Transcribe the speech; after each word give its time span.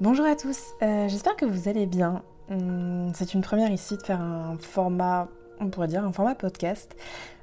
Bonjour 0.00 0.26
à 0.26 0.36
tous, 0.36 0.60
euh, 0.80 1.08
j'espère 1.08 1.34
que 1.34 1.44
vous 1.44 1.68
allez 1.68 1.84
bien. 1.84 2.22
Hum, 2.52 3.10
c'est 3.14 3.34
une 3.34 3.40
première 3.40 3.72
ici 3.72 3.96
de 3.96 4.02
faire 4.02 4.20
un 4.20 4.56
format, 4.60 5.26
on 5.58 5.66
pourrait 5.70 5.88
dire 5.88 6.04
un 6.04 6.12
format 6.12 6.36
podcast. 6.36 6.94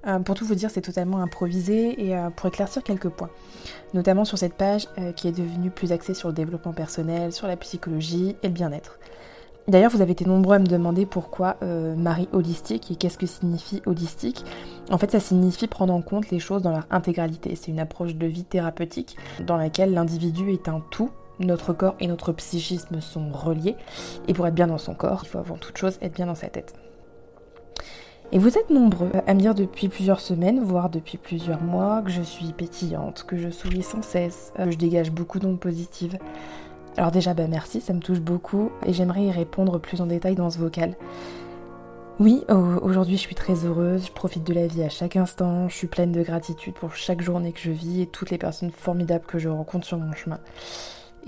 Euh, 0.07 0.20
pour 0.20 0.35
tout 0.35 0.46
vous 0.46 0.55
dire, 0.55 0.71
c'est 0.71 0.79
totalement 0.79 1.18
improvisé 1.18 2.02
et 2.02 2.15
euh, 2.15 2.29
pour 2.29 2.47
éclaircir 2.47 2.81
quelques 2.81 3.10
points. 3.10 3.29
Notamment 3.94 4.23
sur 4.23 4.38
cette 4.38 4.54
page 4.54 4.88
qui 5.18 5.28
est 5.28 5.33
devenue 5.33 5.70
plus 5.70 5.91
axée 5.91 6.13
sur 6.13 6.29
le 6.29 6.33
développement 6.33 6.71
personnel, 6.71 7.33
sur 7.33 7.47
la 7.47 7.57
psychologie 7.57 8.38
et 8.41 8.47
le 8.47 8.54
bien-être. 8.54 8.99
D'ailleurs, 9.67 9.91
vous 9.91 10.01
avez 10.01 10.13
été 10.13 10.23
nombreux 10.23 10.55
à 10.55 10.59
me 10.59 10.67
demander 10.67 11.05
pourquoi 11.05 11.57
Marie 11.61 12.29
holistique 12.31 12.89
et 12.89 12.95
qu'est-ce 12.95 13.17
que 13.17 13.25
signifie 13.25 13.81
holistique. 13.85 14.45
En 14.91 14.97
fait, 14.97 15.11
ça 15.11 15.19
signifie 15.19 15.67
prendre 15.67 15.93
en 15.93 16.01
compte 16.01 16.29
les 16.29 16.39
choses 16.39 16.61
dans 16.61 16.71
leur 16.71 16.87
intégralité. 16.89 17.55
C'est 17.55 17.71
une 17.71 17.79
approche 17.79 18.15
de 18.15 18.27
vie 18.27 18.45
thérapeutique 18.45 19.17
dans 19.41 19.57
laquelle 19.57 19.93
l'individu 19.93 20.51
est 20.51 20.69
un 20.69 20.81
tout 20.91 21.09
notre 21.39 21.73
corps 21.73 21.95
et 21.99 22.07
notre 22.07 22.31
psychisme 22.33 23.01
sont 23.01 23.31
reliés. 23.31 23.75
Et 24.28 24.33
pour 24.33 24.47
être 24.47 24.55
bien 24.55 24.68
dans 24.68 24.78
son 24.78 24.93
corps, 24.93 25.21
il 25.23 25.29
faut 25.29 25.39
avant 25.39 25.57
toute 25.57 25.77
chose 25.77 25.97
être 26.01 26.14
bien 26.14 26.25
dans 26.25 26.36
sa 26.36 26.47
tête. 26.47 26.75
Et 28.32 28.39
vous 28.39 28.57
êtes 28.57 28.69
nombreux 28.71 29.11
à 29.27 29.33
me 29.33 29.39
dire 29.39 29.54
depuis 29.54 29.87
plusieurs 29.87 30.19
semaines, 30.19 30.63
voire 30.63 30.89
depuis 30.89 31.18
plusieurs 31.18 31.61
mois, 31.61 32.02
que 32.02 32.09
je 32.09 32.23
suis 32.23 32.53
pétillante, 32.53 33.23
que 33.27 33.38
je 33.38 33.50
souris 33.50 33.83
sans 33.83 34.02
cesse, 34.02 34.52
que 34.58 34.72
je 34.72 34.77
dégage 34.77 35.11
beaucoup 35.11 35.39
d'ondes 35.39 35.59
positives. 35.59 36.17
Alors 36.97 37.11
déjà, 37.11 37.33
bah 37.33 37.47
merci, 37.47 37.81
ça 37.81 37.94
me 37.94 37.99
touche 37.99 38.22
beaucoup 38.22 38.72
et 38.86 38.94
j'aimerais 38.94 39.25
y 39.25 39.31
répondre 39.31 39.80
plus 39.80 40.02
en 40.02 40.08
détail 40.08 40.36
dans 40.36 40.49
ce 40.49 40.58
vocal. 40.58 40.95
Oui, 42.17 42.45
aujourd'hui 42.81 43.17
je 43.17 43.22
suis 43.22 43.36
très 43.36 43.66
heureuse, 43.66 44.05
je 44.08 44.11
profite 44.11 44.45
de 44.45 44.53
la 44.53 44.67
vie 44.67 44.83
à 44.83 44.89
chaque 44.89 45.17
instant, 45.17 45.67
je 45.67 45.75
suis 45.75 45.88
pleine 45.88 46.13
de 46.13 46.23
gratitude 46.23 46.73
pour 46.73 46.95
chaque 46.95 47.22
journée 47.22 47.52
que 47.52 47.59
je 47.59 47.72
vis 47.72 48.03
et 48.03 48.08
toutes 48.08 48.31
les 48.31 48.38
personnes 48.38 48.72
formidables 48.72 49.25
que 49.25 49.38
je 49.38 49.49
rencontre 49.49 49.86
sur 49.86 49.97
mon 49.97 50.13
chemin. 50.13 50.39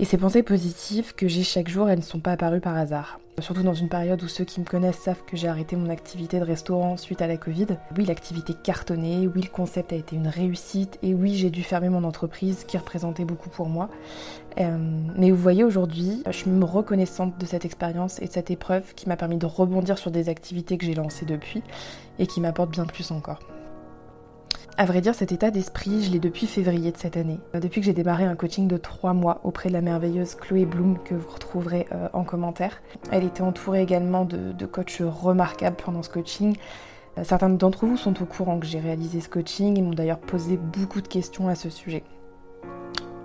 Et 0.00 0.04
ces 0.04 0.16
pensées 0.16 0.44
positives 0.44 1.12
que 1.16 1.26
j'ai 1.26 1.42
chaque 1.42 1.68
jour, 1.68 1.90
elles 1.90 1.98
ne 1.98 2.04
sont 2.04 2.20
pas 2.20 2.30
apparues 2.30 2.60
par 2.60 2.76
hasard. 2.76 3.18
Surtout 3.40 3.64
dans 3.64 3.74
une 3.74 3.88
période 3.88 4.22
où 4.22 4.28
ceux 4.28 4.44
qui 4.44 4.60
me 4.60 4.64
connaissent 4.64 4.98
savent 4.98 5.24
que 5.26 5.36
j'ai 5.36 5.48
arrêté 5.48 5.74
mon 5.74 5.90
activité 5.90 6.38
de 6.38 6.44
restaurant 6.44 6.96
suite 6.96 7.20
à 7.20 7.26
la 7.26 7.36
Covid. 7.36 7.66
Oui, 7.96 8.04
l'activité 8.04 8.54
cartonnée, 8.54 9.28
oui, 9.32 9.42
le 9.42 9.48
concept 9.48 9.92
a 9.92 9.96
été 9.96 10.14
une 10.14 10.28
réussite, 10.28 11.00
et 11.02 11.14
oui, 11.14 11.34
j'ai 11.34 11.50
dû 11.50 11.64
fermer 11.64 11.88
mon 11.88 12.04
entreprise 12.04 12.62
qui 12.62 12.78
représentait 12.78 13.24
beaucoup 13.24 13.48
pour 13.48 13.68
moi. 13.68 13.90
Euh, 14.60 14.78
mais 15.16 15.32
vous 15.32 15.36
voyez, 15.36 15.64
aujourd'hui, 15.64 16.22
je 16.26 16.32
suis 16.32 16.50
reconnaissante 16.62 17.36
de 17.36 17.46
cette 17.46 17.64
expérience 17.64 18.20
et 18.22 18.26
de 18.26 18.32
cette 18.32 18.52
épreuve 18.52 18.94
qui 18.94 19.08
m'a 19.08 19.16
permis 19.16 19.36
de 19.36 19.46
rebondir 19.46 19.98
sur 19.98 20.12
des 20.12 20.28
activités 20.28 20.78
que 20.78 20.86
j'ai 20.86 20.94
lancées 20.94 21.26
depuis 21.26 21.62
et 22.20 22.28
qui 22.28 22.40
m'apportent 22.40 22.70
bien 22.70 22.86
plus 22.86 23.10
encore. 23.10 23.40
À 24.80 24.84
vrai 24.84 25.00
dire, 25.00 25.12
cet 25.12 25.32
état 25.32 25.50
d'esprit, 25.50 26.04
je 26.04 26.12
l'ai 26.12 26.20
depuis 26.20 26.46
février 26.46 26.92
de 26.92 26.96
cette 26.96 27.16
année. 27.16 27.40
Euh, 27.52 27.58
depuis 27.58 27.80
que 27.80 27.84
j'ai 27.84 27.92
démarré 27.92 28.22
un 28.22 28.36
coaching 28.36 28.68
de 28.68 28.76
3 28.76 29.12
mois 29.12 29.40
auprès 29.42 29.70
de 29.70 29.74
la 29.74 29.80
merveilleuse 29.80 30.36
Chloé 30.36 30.66
Bloom 30.66 31.02
que 31.02 31.16
vous 31.16 31.28
retrouverez 31.28 31.88
euh, 31.90 32.08
en 32.12 32.22
commentaire. 32.22 32.80
Elle 33.10 33.24
était 33.24 33.42
entourée 33.42 33.82
également 33.82 34.24
de, 34.24 34.66
coachs 34.66 35.00
remarquables 35.00 35.74
pendant 35.84 36.04
ce 36.04 36.10
coaching. 36.10 36.54
Euh, 37.18 37.24
certains 37.24 37.48
d'entre 37.48 37.86
vous 37.86 37.96
sont 37.96 38.22
au 38.22 38.24
courant 38.24 38.60
que 38.60 38.66
j'ai 38.66 38.78
réalisé 38.78 39.20
ce 39.20 39.28
coaching 39.28 39.76
et 39.76 39.82
m'ont 39.82 39.94
d'ailleurs 39.94 40.20
posé 40.20 40.56
beaucoup 40.56 41.00
de 41.00 41.08
questions 41.08 41.48
à 41.48 41.56
ce 41.56 41.70
sujet. 41.70 42.04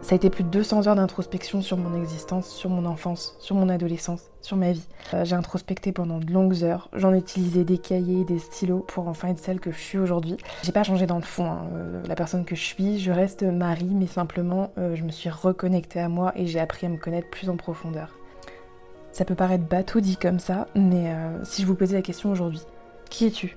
Ça 0.03 0.15
a 0.15 0.15
été 0.17 0.29
plus 0.29 0.43
de 0.43 0.49
200 0.49 0.87
heures 0.87 0.97
d'introspection 0.97 1.61
sur 1.61 1.77
mon 1.77 1.97
existence, 1.97 2.49
sur 2.49 2.69
mon 2.69 2.85
enfance, 2.85 3.37
sur 3.39 3.55
mon 3.55 3.69
adolescence, 3.69 4.23
sur 4.41 4.57
ma 4.57 4.73
vie. 4.73 4.85
Euh, 5.13 5.23
j'ai 5.23 5.33
introspecté 5.33 5.93
pendant 5.93 6.19
de 6.19 6.29
longues 6.29 6.65
heures. 6.65 6.89
J'en 6.91 7.13
ai 7.13 7.19
utilisé 7.19 7.63
des 7.63 7.77
cahiers, 7.77 8.25
des 8.25 8.37
stylos 8.37 8.79
pour 8.85 9.07
enfin 9.07 9.29
être 9.29 9.39
celle 9.39 9.61
que 9.61 9.71
je 9.71 9.79
suis 9.79 9.97
aujourd'hui. 9.97 10.35
J'ai 10.61 10.73
pas 10.73 10.83
changé 10.83 11.05
dans 11.05 11.15
le 11.15 11.21
fond, 11.21 11.45
hein. 11.45 11.67
euh, 11.73 12.03
la 12.05 12.15
personne 12.15 12.43
que 12.43 12.53
je 12.53 12.61
suis. 12.61 12.99
Je 12.99 13.11
reste 13.11 13.43
Marie, 13.43 13.93
mais 13.93 14.07
simplement 14.07 14.71
euh, 14.77 14.93
je 14.93 15.03
me 15.03 15.09
suis 15.09 15.29
reconnectée 15.29 16.01
à 16.01 16.09
moi 16.09 16.33
et 16.35 16.47
j'ai 16.47 16.59
appris 16.59 16.85
à 16.85 16.89
me 16.89 16.97
connaître 16.97 17.29
plus 17.29 17.49
en 17.49 17.55
profondeur. 17.55 18.09
Ça 19.13 19.23
peut 19.23 19.35
paraître 19.35 19.63
bateau 19.63 20.01
dit 20.01 20.17
comme 20.17 20.39
ça, 20.39 20.67
mais 20.75 21.15
si 21.43 21.61
je 21.61 21.67
vous 21.67 21.75
posais 21.75 21.95
la 21.95 22.01
question 22.01 22.31
aujourd'hui, 22.31 22.61
qui 23.11 23.27
es-tu? 23.27 23.55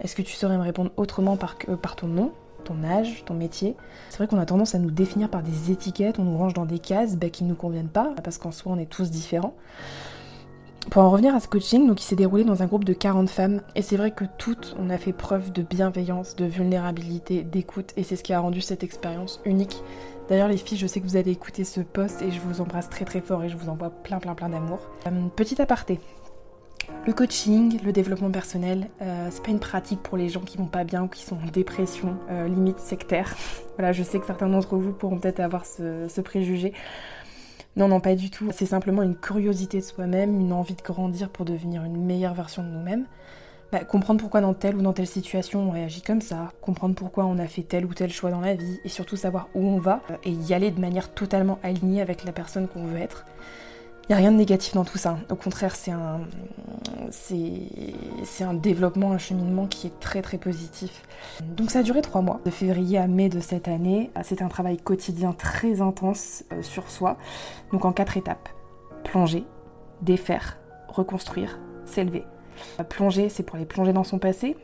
Est-ce 0.00 0.14
que 0.14 0.20
tu 0.20 0.34
saurais 0.34 0.58
me 0.58 0.62
répondre 0.62 0.90
autrement 0.98 1.38
par, 1.38 1.56
par 1.80 1.96
ton 1.96 2.06
nom? 2.06 2.32
Ton 2.68 2.84
âge, 2.84 3.24
ton 3.24 3.34
métier. 3.34 3.76
C'est 4.10 4.18
vrai 4.18 4.26
qu'on 4.26 4.38
a 4.38 4.46
tendance 4.46 4.74
à 4.74 4.78
nous 4.78 4.90
définir 4.90 5.28
par 5.28 5.42
des 5.42 5.70
étiquettes, 5.70 6.18
on 6.18 6.24
nous 6.24 6.36
range 6.36 6.54
dans 6.54 6.66
des 6.66 6.78
cases 6.78 7.16
bah, 7.16 7.30
qui 7.30 7.44
ne 7.44 7.50
nous 7.50 7.54
conviennent 7.54 7.88
pas, 7.88 8.14
parce 8.22 8.38
qu'en 8.38 8.52
soi 8.52 8.72
on 8.72 8.78
est 8.78 8.86
tous 8.86 9.10
différents. 9.10 9.54
Pour 10.90 11.02
en 11.02 11.10
revenir 11.10 11.34
à 11.34 11.40
ce 11.40 11.48
coaching, 11.48 11.86
donc 11.86 12.00
il 12.00 12.04
s'est 12.04 12.16
déroulé 12.16 12.44
dans 12.44 12.62
un 12.62 12.66
groupe 12.66 12.84
de 12.84 12.94
40 12.94 13.28
femmes, 13.28 13.62
et 13.74 13.82
c'est 13.82 13.96
vrai 13.96 14.10
que 14.10 14.24
toutes, 14.38 14.74
on 14.78 14.88
a 14.90 14.96
fait 14.96 15.12
preuve 15.12 15.52
de 15.52 15.62
bienveillance, 15.62 16.36
de 16.36 16.46
vulnérabilité, 16.46 17.42
d'écoute, 17.42 17.92
et 17.96 18.02
c'est 18.02 18.16
ce 18.16 18.22
qui 18.22 18.32
a 18.32 18.40
rendu 18.40 18.60
cette 18.60 18.84
expérience 18.84 19.40
unique. 19.44 19.82
D'ailleurs 20.28 20.48
les 20.48 20.58
filles, 20.58 20.78
je 20.78 20.86
sais 20.86 21.00
que 21.00 21.06
vous 21.06 21.16
allez 21.16 21.30
écouter 21.30 21.64
ce 21.64 21.80
post 21.80 22.20
et 22.20 22.30
je 22.30 22.40
vous 22.40 22.60
embrasse 22.60 22.90
très 22.90 23.06
très 23.06 23.22
fort 23.22 23.42
et 23.42 23.48
je 23.48 23.56
vous 23.56 23.70
envoie 23.70 23.88
plein 23.88 24.18
plein 24.18 24.34
plein 24.34 24.50
d'amour. 24.50 24.78
Euh, 25.06 25.10
petit 25.34 25.60
aparté, 25.60 26.00
le 27.06 27.12
coaching, 27.12 27.80
le 27.82 27.92
développement 27.92 28.30
personnel, 28.30 28.90
euh, 29.00 29.28
c'est 29.30 29.42
pas 29.42 29.50
une 29.50 29.60
pratique 29.60 30.02
pour 30.02 30.18
les 30.18 30.28
gens 30.28 30.40
qui 30.40 30.58
vont 30.58 30.66
pas 30.66 30.84
bien 30.84 31.04
ou 31.04 31.08
qui 31.08 31.22
sont 31.22 31.36
en 31.36 31.50
dépression, 31.50 32.16
euh, 32.30 32.48
limite 32.48 32.78
sectaire. 32.80 33.34
voilà, 33.78 33.92
je 33.92 34.02
sais 34.02 34.18
que 34.18 34.26
certains 34.26 34.48
d'entre 34.48 34.76
vous 34.76 34.92
pourront 34.92 35.18
peut-être 35.18 35.40
avoir 35.40 35.64
ce, 35.64 36.20
préjugé. 36.20 36.74
Non, 37.76 37.88
non, 37.88 38.00
pas 38.00 38.14
du 38.14 38.30
tout. 38.30 38.50
C'est 38.52 38.66
simplement 38.66 39.02
une 39.02 39.16
curiosité 39.16 39.78
de 39.78 39.84
soi-même, 39.84 40.38
une 40.38 40.52
envie 40.52 40.74
de 40.74 40.82
grandir 40.82 41.30
pour 41.30 41.44
devenir 41.44 41.84
une 41.84 42.04
meilleure 42.04 42.34
version 42.34 42.62
de 42.62 42.68
nous-mêmes. 42.68 43.06
Bah, 43.70 43.84
comprendre 43.84 44.20
pourquoi 44.20 44.40
dans 44.40 44.54
telle 44.54 44.76
ou 44.76 44.82
dans 44.82 44.92
telle 44.92 45.06
situation 45.06 45.68
on 45.68 45.70
réagit 45.70 46.00
comme 46.00 46.22
ça, 46.22 46.52
comprendre 46.62 46.94
pourquoi 46.94 47.26
on 47.26 47.38
a 47.38 47.46
fait 47.46 47.62
tel 47.62 47.84
ou 47.84 47.92
tel 47.92 48.10
choix 48.10 48.30
dans 48.30 48.40
la 48.40 48.54
vie, 48.54 48.80
et 48.84 48.88
surtout 48.88 49.16
savoir 49.16 49.48
où 49.54 49.62
on 49.62 49.78
va, 49.78 50.00
euh, 50.10 50.16
et 50.24 50.30
y 50.30 50.54
aller 50.54 50.70
de 50.70 50.80
manière 50.80 51.12
totalement 51.12 51.58
alignée 51.62 52.00
avec 52.00 52.24
la 52.24 52.32
personne 52.32 52.66
qu'on 52.66 52.84
veut 52.84 52.98
être. 52.98 53.24
Il 54.08 54.12
n'y 54.12 54.14
a 54.14 54.18
rien 54.20 54.32
de 54.32 54.38
négatif 54.38 54.72
dans 54.72 54.86
tout 54.86 54.96
ça. 54.96 55.18
Au 55.30 55.34
contraire, 55.34 55.76
c'est 55.76 55.90
un, 55.90 56.20
développement, 58.54 59.12
un 59.12 59.18
cheminement 59.18 59.66
qui 59.66 59.86
est 59.86 60.00
très 60.00 60.22
très 60.22 60.38
positif. 60.38 61.02
Donc 61.42 61.70
ça 61.70 61.80
a 61.80 61.82
duré 61.82 62.00
trois 62.00 62.22
mois, 62.22 62.40
de 62.46 62.50
février 62.50 62.96
à 62.96 63.06
mai 63.06 63.28
de 63.28 63.40
cette 63.40 63.68
année. 63.68 64.10
C'est 64.22 64.40
un 64.40 64.48
travail 64.48 64.78
quotidien 64.78 65.34
très 65.34 65.82
intense 65.82 66.44
euh, 66.54 66.62
sur 66.62 66.90
soi, 66.90 67.18
donc 67.70 67.84
en 67.84 67.92
quatre 67.92 68.16
étapes. 68.16 68.48
Plonger, 69.04 69.44
défaire, 70.00 70.56
reconstruire, 70.88 71.60
s'élever. 71.84 72.24
Plonger, 72.88 73.28
c'est 73.28 73.42
pour 73.42 73.56
aller 73.56 73.66
plonger 73.66 73.92
dans 73.92 74.04
son 74.04 74.18
passé, 74.18 74.56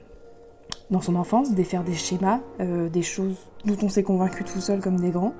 dans 0.91 1.03
son 1.03 1.17
enfance, 1.17 1.53
défaire 1.53 1.85
des 1.85 1.95
schémas, 1.95 2.41
euh, 2.61 2.89
des 2.89 3.03
choses 3.03 3.37
dont 3.67 3.77
on 3.83 3.91
s'est 3.91 4.05
convaincu 4.05 4.43
tout 4.43 4.63
seul 4.63 4.81
comme 4.81 4.99
des 4.99 5.11
grands 5.11 5.35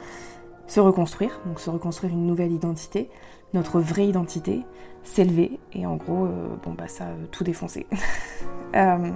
se 0.67 0.81
reconstruire, 0.81 1.41
donc 1.47 1.61
se 1.61 1.71
reconstruire 1.71 2.13
une 2.13 2.27
nouvelle 2.27 2.53
identité, 2.53 3.11
notre 3.53 3.81
vraie 3.81 4.07
identité, 4.07 4.65
s'élever 5.03 5.61
et 5.73 5.87
en 5.87 5.97
gros, 5.97 6.27
euh, 6.27 6.57
bon 6.63 6.73
bah 6.73 6.89
ça, 6.89 7.05
euh, 7.05 7.27
tout 7.31 7.45
défoncer. 7.45 7.87
euh, 8.77 9.11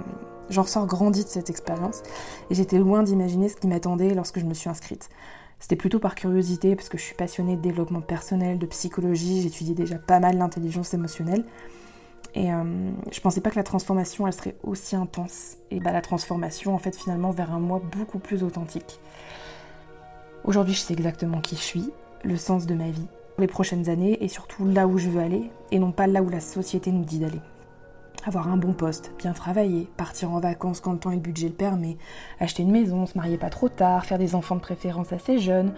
J'en 0.49 0.63
ressors 0.63 0.87
grandi 0.87 1.23
de 1.23 1.29
cette 1.29 1.49
expérience 1.49 2.01
et 2.49 2.55
j'étais 2.55 2.79
loin 2.79 3.03
d'imaginer 3.03 3.49
ce 3.49 3.55
qui 3.55 3.67
m'attendait 3.67 4.15
lorsque 4.15 4.39
je 4.39 4.45
me 4.45 4.55
suis 4.55 4.69
inscrite. 4.69 5.09
C'était 5.59 5.75
plutôt 5.75 5.99
par 5.99 6.15
curiosité 6.15 6.75
parce 6.75 6.89
que 6.89 6.97
je 6.97 7.03
suis 7.03 7.15
passionnée 7.15 7.55
de 7.55 7.61
développement 7.61 8.01
personnel, 8.01 8.57
de 8.57 8.65
psychologie, 8.65 9.41
j'étudiais 9.41 9.75
déjà 9.75 9.97
pas 9.97 10.19
mal 10.19 10.37
l'intelligence 10.37 10.93
émotionnelle. 10.93 11.43
Et 12.33 12.51
euh, 12.51 12.91
je 13.11 13.19
pensais 13.21 13.41
pas 13.41 13.49
que 13.51 13.57
la 13.57 13.63
transformation 13.63 14.25
elle 14.25 14.33
serait 14.33 14.55
aussi 14.63 14.95
intense. 14.95 15.57
Et 15.69 15.79
bah 15.79 15.91
la 15.91 16.01
transformation 16.01 16.73
en 16.73 16.79
fait 16.79 16.95
finalement 16.95 17.31
vers 17.31 17.51
un 17.53 17.59
moi 17.59 17.81
beaucoup 17.97 18.19
plus 18.19 18.43
authentique. 18.43 18.99
Aujourd'hui, 20.49 20.73
je 20.73 20.79
sais 20.79 20.95
exactement 20.95 21.41
qui 21.41 21.55
je 21.55 21.61
suis, 21.61 21.91
le 22.23 22.35
sens 22.35 22.65
de 22.65 22.73
ma 22.73 22.89
vie, 22.89 23.05
les 23.37 23.45
prochaines 23.45 23.87
années 23.87 24.17
et 24.23 24.27
surtout 24.27 24.65
là 24.65 24.87
où 24.87 24.97
je 24.97 25.07
veux 25.07 25.21
aller 25.21 25.51
et 25.69 25.77
non 25.77 25.91
pas 25.91 26.07
là 26.07 26.23
où 26.23 26.29
la 26.29 26.39
société 26.39 26.91
nous 26.91 27.05
dit 27.05 27.19
d'aller. 27.19 27.39
Avoir 28.25 28.47
un 28.47 28.57
bon 28.57 28.73
poste, 28.73 29.11
bien 29.19 29.33
travailler, 29.33 29.87
partir 29.95 30.31
en 30.31 30.39
vacances 30.39 30.79
quand 30.79 30.93
le 30.93 30.97
temps 30.97 31.11
et 31.11 31.17
le 31.17 31.21
budget 31.21 31.49
le 31.49 31.53
permet, 31.53 31.97
acheter 32.39 32.63
une 32.63 32.71
maison, 32.71 33.05
se 33.05 33.15
marier 33.15 33.37
pas 33.37 33.51
trop 33.51 33.69
tard, 33.69 34.05
faire 34.05 34.17
des 34.17 34.33
enfants 34.33 34.55
de 34.55 34.61
préférence 34.61 35.13
assez 35.13 35.37
jeunes, 35.37 35.71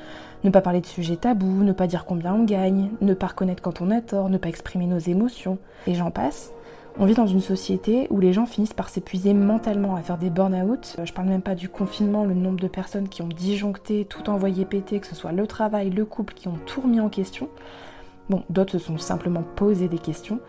ne 0.46 0.50
pas 0.50 0.62
parler 0.62 0.80
de 0.80 0.86
sujets 0.86 1.18
tabous, 1.18 1.64
ne 1.64 1.74
pas 1.74 1.88
dire 1.88 2.06
combien 2.06 2.34
on 2.34 2.46
gagne, 2.46 2.92
ne 3.02 3.14
pas 3.14 3.28
reconnaître 3.28 3.62
quand 3.62 3.82
on 3.82 3.92
a 3.92 4.00
tort, 4.00 4.30
ne 4.30 4.38
pas 4.38 4.48
exprimer 4.48 4.86
nos 4.86 5.00
émotions, 5.00 5.58
et 5.86 5.96
j'en 5.96 6.12
passe. 6.12 6.54
On 7.00 7.06
vit 7.06 7.14
dans 7.14 7.28
une 7.28 7.42
société 7.42 8.08
où 8.10 8.20
les 8.20 8.34
gens 8.34 8.46
finissent 8.46 8.74
par 8.74 8.90
s'épuiser 8.90 9.34
mentalement 9.34 9.96
à 9.96 10.02
faire 10.02 10.18
des 10.18 10.30
burn-out. 10.30 10.98
Euh, 11.00 11.06
je 11.06 11.14
parle 11.14 11.30
même 11.30 11.42
pas 11.42 11.56
du 11.56 11.70
confinement, 11.70 12.26
le 12.26 12.34
nombre 12.34 12.60
de 12.60 12.68
personnes 12.68 13.08
qui 13.08 13.22
ont 13.22 13.30
disjoncté, 13.30 14.06
tout 14.06 14.30
envoyé 14.30 14.66
péter, 14.66 15.00
que 15.00 15.08
ce 15.08 15.16
soit 15.16 15.32
le 15.32 15.48
travail, 15.48 15.90
le 15.90 16.06
couple, 16.06 16.34
qui 16.34 16.50
ont 16.50 16.60
tout 16.66 16.82
remis 16.82 17.00
en 17.00 17.10
question. 17.10 17.48
Bon, 18.30 18.44
d'autres 18.50 18.74
se 18.74 18.80
sont 18.80 18.98
simplement 18.98 19.44
posé 19.56 19.88
des 19.88 20.00
questions. 20.00 20.40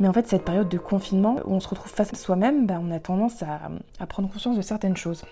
Mais 0.00 0.08
en 0.08 0.12
fait, 0.12 0.26
cette 0.26 0.44
période 0.44 0.68
de 0.68 0.78
confinement 0.78 1.36
où 1.44 1.54
on 1.54 1.60
se 1.60 1.68
retrouve 1.68 1.90
face 1.90 2.12
à 2.12 2.16
soi-même, 2.16 2.66
bah, 2.66 2.80
on 2.82 2.90
a 2.90 2.98
tendance 2.98 3.42
à, 3.42 3.60
à 4.00 4.06
prendre 4.06 4.28
conscience 4.28 4.56
de 4.56 4.62
certaines 4.62 4.96
choses. 4.96 5.24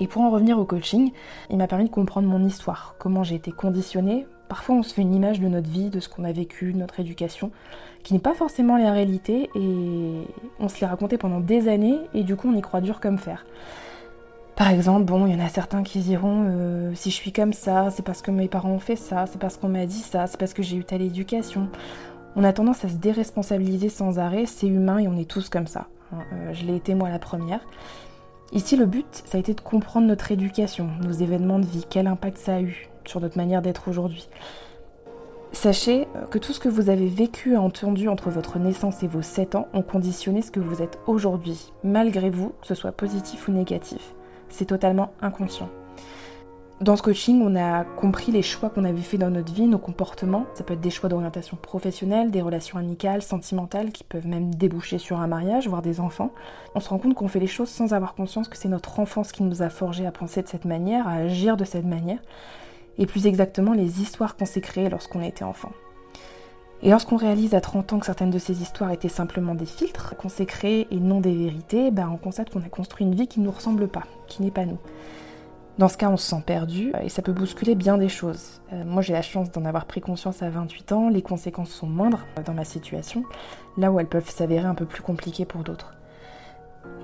Et 0.00 0.06
pour 0.06 0.22
en 0.22 0.30
revenir 0.30 0.58
au 0.58 0.64
coaching, 0.64 1.12
il 1.50 1.56
m'a 1.56 1.66
permis 1.66 1.84
de 1.84 1.90
comprendre 1.90 2.28
mon 2.28 2.44
histoire, 2.44 2.94
comment 2.98 3.22
j'ai 3.22 3.36
été 3.36 3.52
conditionnée, 3.52 4.26
Parfois, 4.48 4.76
on 4.76 4.82
se 4.82 4.94
fait 4.94 5.02
une 5.02 5.14
image 5.14 5.40
de 5.40 5.48
notre 5.48 5.68
vie, 5.68 5.90
de 5.90 6.00
ce 6.00 6.08
qu'on 6.08 6.24
a 6.24 6.32
vécu, 6.32 6.72
de 6.72 6.78
notre 6.78 7.00
éducation, 7.00 7.50
qui 8.02 8.12
n'est 8.12 8.20
pas 8.20 8.34
forcément 8.34 8.76
la 8.76 8.92
réalité, 8.92 9.50
et 9.54 10.26
on 10.60 10.68
se 10.68 10.80
l'est 10.80 10.86
raconté 10.86 11.18
pendant 11.18 11.40
des 11.40 11.68
années, 11.68 11.98
et 12.12 12.22
du 12.22 12.36
coup, 12.36 12.48
on 12.48 12.56
y 12.56 12.60
croit 12.60 12.80
dur 12.80 13.00
comme 13.00 13.18
fer. 13.18 13.44
Par 14.56 14.70
exemple, 14.70 15.04
bon, 15.04 15.26
il 15.26 15.32
y 15.32 15.36
en 15.36 15.44
a 15.44 15.48
certains 15.48 15.82
qui 15.82 15.98
diront 15.98 16.44
euh, 16.46 16.92
si 16.94 17.10
je 17.10 17.16
suis 17.16 17.32
comme 17.32 17.52
ça, 17.52 17.90
c'est 17.90 18.04
parce 18.04 18.22
que 18.22 18.30
mes 18.30 18.46
parents 18.46 18.70
ont 18.70 18.78
fait 18.78 18.96
ça, 18.96 19.26
c'est 19.26 19.40
parce 19.40 19.56
qu'on 19.56 19.68
m'a 19.68 19.84
dit 19.86 19.98
ça, 19.98 20.28
c'est 20.28 20.38
parce 20.38 20.54
que 20.54 20.62
j'ai 20.62 20.76
eu 20.76 20.84
telle 20.84 21.02
éducation. 21.02 21.68
On 22.36 22.44
a 22.44 22.52
tendance 22.52 22.84
à 22.84 22.88
se 22.88 22.94
déresponsabiliser 22.94 23.88
sans 23.88 24.20
arrêt, 24.20 24.46
c'est 24.46 24.68
humain 24.68 24.98
et 24.98 25.08
on 25.08 25.16
est 25.16 25.28
tous 25.28 25.48
comme 25.48 25.66
ça. 25.66 25.88
Hein. 26.12 26.18
Euh, 26.32 26.52
je 26.52 26.64
l'ai 26.66 26.76
été 26.76 26.94
moi 26.94 27.08
la 27.08 27.18
première. 27.18 27.60
Ici, 28.52 28.76
le 28.76 28.86
but, 28.86 29.06
ça 29.10 29.38
a 29.38 29.40
été 29.40 29.54
de 29.54 29.60
comprendre 29.60 30.06
notre 30.06 30.30
éducation, 30.30 30.88
nos 31.02 31.12
événements 31.12 31.58
de 31.58 31.66
vie, 31.66 31.84
quel 31.90 32.06
impact 32.06 32.38
ça 32.38 32.54
a 32.54 32.60
eu 32.60 32.88
sur 33.08 33.20
notre 33.20 33.36
manière 33.36 33.62
d'être 33.62 33.88
aujourd'hui. 33.88 34.28
Sachez 35.52 36.08
euh, 36.16 36.26
que 36.26 36.38
tout 36.38 36.52
ce 36.52 36.60
que 36.60 36.68
vous 36.68 36.90
avez 36.90 37.06
vécu 37.06 37.52
et 37.52 37.56
entendu 37.56 38.08
entre 38.08 38.28
votre 38.30 38.58
naissance 38.58 39.02
et 39.02 39.06
vos 39.06 39.22
7 39.22 39.54
ans 39.54 39.68
ont 39.72 39.82
conditionné 39.82 40.42
ce 40.42 40.50
que 40.50 40.60
vous 40.60 40.82
êtes 40.82 40.98
aujourd'hui, 41.06 41.72
malgré 41.84 42.28
vous, 42.28 42.50
que 42.60 42.66
ce 42.66 42.74
soit 42.74 42.92
positif 42.92 43.46
ou 43.46 43.52
négatif. 43.52 44.14
C'est 44.48 44.66
totalement 44.66 45.12
inconscient. 45.22 45.70
Dans 46.80 46.96
ce 46.96 47.02
coaching, 47.02 47.40
on 47.40 47.54
a 47.54 47.84
compris 47.84 48.32
les 48.32 48.42
choix 48.42 48.68
qu'on 48.68 48.82
avait 48.82 49.00
fait 49.00 49.16
dans 49.16 49.30
notre 49.30 49.52
vie, 49.54 49.66
nos 49.66 49.78
comportements. 49.78 50.44
Ça 50.54 50.64
peut 50.64 50.74
être 50.74 50.80
des 50.80 50.90
choix 50.90 51.08
d'orientation 51.08 51.56
professionnelle, 51.56 52.32
des 52.32 52.42
relations 52.42 52.78
amicales, 52.78 53.22
sentimentales, 53.22 53.92
qui 53.92 54.02
peuvent 54.02 54.26
même 54.26 54.52
déboucher 54.52 54.98
sur 54.98 55.20
un 55.20 55.28
mariage, 55.28 55.68
voire 55.68 55.82
des 55.82 56.00
enfants. 56.00 56.32
On 56.74 56.80
se 56.80 56.88
rend 56.88 56.98
compte 56.98 57.14
qu'on 57.14 57.28
fait 57.28 57.38
les 57.38 57.46
choses 57.46 57.68
sans 57.68 57.94
avoir 57.94 58.16
conscience 58.16 58.48
que 58.48 58.56
c'est 58.56 58.68
notre 58.68 58.98
enfance 58.98 59.30
qui 59.30 59.44
nous 59.44 59.62
a 59.62 59.70
forgé 59.70 60.04
à 60.04 60.10
penser 60.10 60.42
de 60.42 60.48
cette 60.48 60.64
manière, 60.64 61.06
à 61.06 61.12
agir 61.12 61.56
de 61.56 61.64
cette 61.64 61.86
manière, 61.86 62.18
et 62.98 63.06
plus 63.06 63.26
exactement 63.26 63.72
les 63.72 64.00
histoires 64.00 64.36
qu'on 64.36 64.46
s'est 64.46 64.60
créées 64.60 64.88
lorsqu'on 64.88 65.22
était 65.22 65.44
enfant. 65.44 65.72
Et 66.82 66.90
lorsqu'on 66.90 67.16
réalise 67.16 67.54
à 67.54 67.60
30 67.60 67.94
ans 67.94 67.98
que 67.98 68.06
certaines 68.06 68.30
de 68.30 68.38
ces 68.38 68.60
histoires 68.60 68.90
étaient 68.90 69.08
simplement 69.08 69.54
des 69.54 69.64
filtres 69.64 70.16
qu'on 70.16 70.28
s'est 70.28 70.44
créés 70.44 70.86
et 70.90 71.00
non 71.00 71.20
des 71.20 71.34
vérités, 71.34 71.90
ben 71.90 72.10
on 72.12 72.18
constate 72.18 72.50
qu'on 72.50 72.60
a 72.60 72.68
construit 72.68 73.06
une 73.06 73.14
vie 73.14 73.26
qui 73.26 73.40
ne 73.40 73.46
nous 73.46 73.52
ressemble 73.52 73.88
pas, 73.88 74.02
qui 74.26 74.42
n'est 74.42 74.50
pas 74.50 74.66
nous. 74.66 74.78
Dans 75.78 75.88
ce 75.88 75.96
cas, 75.96 76.08
on 76.08 76.16
se 76.16 76.28
sent 76.28 76.42
perdu 76.46 76.92
et 77.02 77.08
ça 77.08 77.22
peut 77.22 77.32
bousculer 77.32 77.74
bien 77.74 77.98
des 77.98 78.08
choses. 78.08 78.60
Euh, 78.72 78.84
moi, 78.84 79.02
j'ai 79.02 79.12
la 79.12 79.22
chance 79.22 79.50
d'en 79.50 79.64
avoir 79.64 79.86
pris 79.86 80.00
conscience 80.00 80.42
à 80.42 80.50
28 80.50 80.92
ans, 80.92 81.08
les 81.08 81.22
conséquences 81.22 81.70
sont 81.70 81.88
moindres 81.88 82.26
dans 82.44 82.54
ma 82.54 82.64
situation, 82.64 83.24
là 83.76 83.90
où 83.90 83.98
elles 83.98 84.06
peuvent 84.06 84.30
s'avérer 84.30 84.66
un 84.66 84.76
peu 84.76 84.84
plus 84.84 85.02
compliquées 85.02 85.46
pour 85.46 85.62
d'autres. 85.62 85.94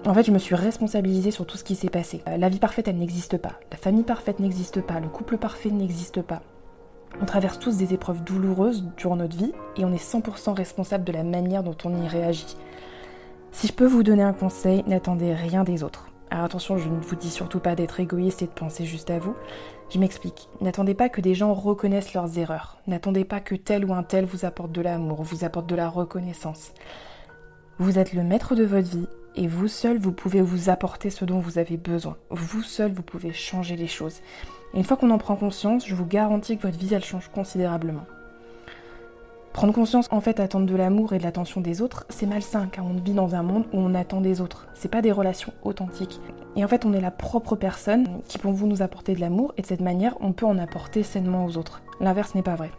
En 0.07 0.15
fait, 0.15 0.25
je 0.25 0.33
me 0.33 0.39
suis 0.39 0.55
responsabilisée 0.55 1.31
sur 1.31 1.45
tout 1.45 1.59
ce 1.59 1.65
qui 1.65 1.77
s'est 1.77 1.91
passé. 1.91 2.23
Euh, 2.27 2.39
la 2.39 2.49
vie 2.49 2.59
parfaite, 2.59 2.89
elle 2.89 2.97
n'existe 2.97 3.37
pas. 3.37 3.61
La 3.71 3.77
famille 3.77 4.03
parfaite 4.03 4.41
n'existe 4.41 4.81
pas. 4.81 4.99
Le 4.99 5.09
couple 5.09 5.37
parfait 5.37 5.71
n'existe 5.71 6.23
pas. 6.23 6.41
On 7.21 7.27
traverse 7.27 7.59
tous 7.59 7.77
des 7.77 7.93
épreuves 7.93 8.25
douloureuses 8.25 8.87
durant 8.97 9.17
notre 9.17 9.37
vie 9.37 9.53
et 9.77 9.85
on 9.85 9.93
est 9.93 10.03
100% 10.03 10.55
responsable 10.55 11.05
de 11.05 11.13
la 11.13 11.23
manière 11.23 11.63
dont 11.63 11.77
on 11.85 12.03
y 12.03 12.09
réagit. 12.09 12.57
Si 13.53 13.67
je 13.67 13.75
peux 13.75 13.87
vous 13.87 14.03
donner 14.03 14.23
un 14.23 14.33
conseil, 14.33 14.85
n'attendez 14.87 15.35
rien 15.35 15.65
des 15.65 15.83
autres. 15.83 16.07
Alors 16.31 16.45
attention, 16.45 16.79
je 16.79 16.89
ne 16.89 17.01
vous 17.01 17.17
dis 17.17 17.31
surtout 17.31 17.61
pas 17.61 17.75
d'être 17.75 18.01
égoïste 18.01 18.41
et 18.41 18.47
de 18.47 18.53
penser 18.53 18.87
juste 18.87 19.11
à 19.11 19.19
vous. 19.19 19.35
Je 19.91 19.99
m'explique. 19.99 20.49
N'attendez 20.63 20.95
pas 20.95 21.11
que 21.11 21.21
des 21.21 21.35
gens 21.35 21.53
reconnaissent 21.53 22.15
leurs 22.15 22.39
erreurs. 22.39 22.79
N'attendez 22.87 23.25
pas 23.25 23.41
que 23.41 23.57
tel 23.57 23.85
ou 23.85 23.93
un 23.93 24.05
tel 24.05 24.25
vous 24.25 24.47
apporte 24.47 24.73
de 24.73 24.81
l'amour, 24.81 25.23
vous 25.25 25.45
apporte 25.45 25.67
de 25.67 25.75
la 25.75 25.91
reconnaissance. 25.91 26.73
Vous 27.79 27.99
êtes 27.99 28.15
le 28.15 28.23
maître 28.23 28.55
de 28.55 28.65
votre 28.65 28.89
vie 28.89 29.09
et 29.37 29.47
vous 29.47 29.69
seul, 29.69 29.99
vous 29.99 30.13
pouvez 30.13 30.41
vous 30.41 30.71
apporter 30.71 31.11
ce 31.11 31.25
dont 31.25 31.39
vous 31.39 31.59
avez 31.59 31.77
besoin. 31.77 32.17
Vous 32.31 32.63
seul, 32.63 32.93
vous 32.93 33.03
pouvez 33.03 33.33
changer 33.33 33.77
les 33.77 33.87
choses. 33.87 34.21
Et 34.75 34.79
une 34.79 34.85
fois 34.85 34.97
qu'on 34.97 35.11
en 35.11 35.19
prend 35.19 35.37
conscience, 35.37 35.87
je 35.87 35.95
vous 35.95 36.07
garantis 36.07 36.57
que 36.57 36.63
votre 36.63 36.79
vie, 36.79 36.95
elle 36.95 37.05
change 37.05 37.29
considérablement. 37.29 38.07
Prendre 39.53 39.73
conscience, 39.73 40.07
en 40.13 40.21
fait, 40.21 40.39
attendre 40.39 40.67
de 40.67 40.77
l'amour 40.77 41.13
et 41.13 41.19
de 41.19 41.25
l'attention 41.25 41.61
des 41.61 41.83
autres, 41.83 42.07
c'est 42.09 42.27
malsain 42.27 42.69
car 42.71 42.87
on 42.87 42.95
vit 42.95 43.15
dans 43.15 43.35
un 43.35 43.43
monde 43.43 43.65
où 43.73 43.79
on 43.79 43.95
attend 43.95 44.21
des 44.21 44.41
autres. 44.41 44.69
C'est 44.75 44.91
pas 44.91 45.03
des 45.03 45.11
relations 45.11 45.53
authentiques. 45.65 46.21
Et 46.55 46.65
en 46.65 46.69
fait, 46.69 46.85
on 46.85 46.93
est 46.93 47.01
la 47.01 47.11
propre 47.11 47.57
personne 47.57 48.07
qui 48.29 48.39
peut 48.39 48.49
vous 48.49 48.69
nous 48.69 48.83
apporter 48.83 49.15
de 49.15 49.21
l'amour 49.21 49.53
et 49.57 49.63
de 49.63 49.67
cette 49.67 49.81
manière, 49.81 50.17
on 50.21 50.33
peut 50.33 50.47
en 50.47 50.59
apporter 50.59 51.03
sainement 51.03 51.47
aux 51.47 51.57
autres. 51.57 51.83
L'inverse 52.01 52.35
n'est 52.35 52.43
pas 52.43 52.55
vrai. 52.55 52.71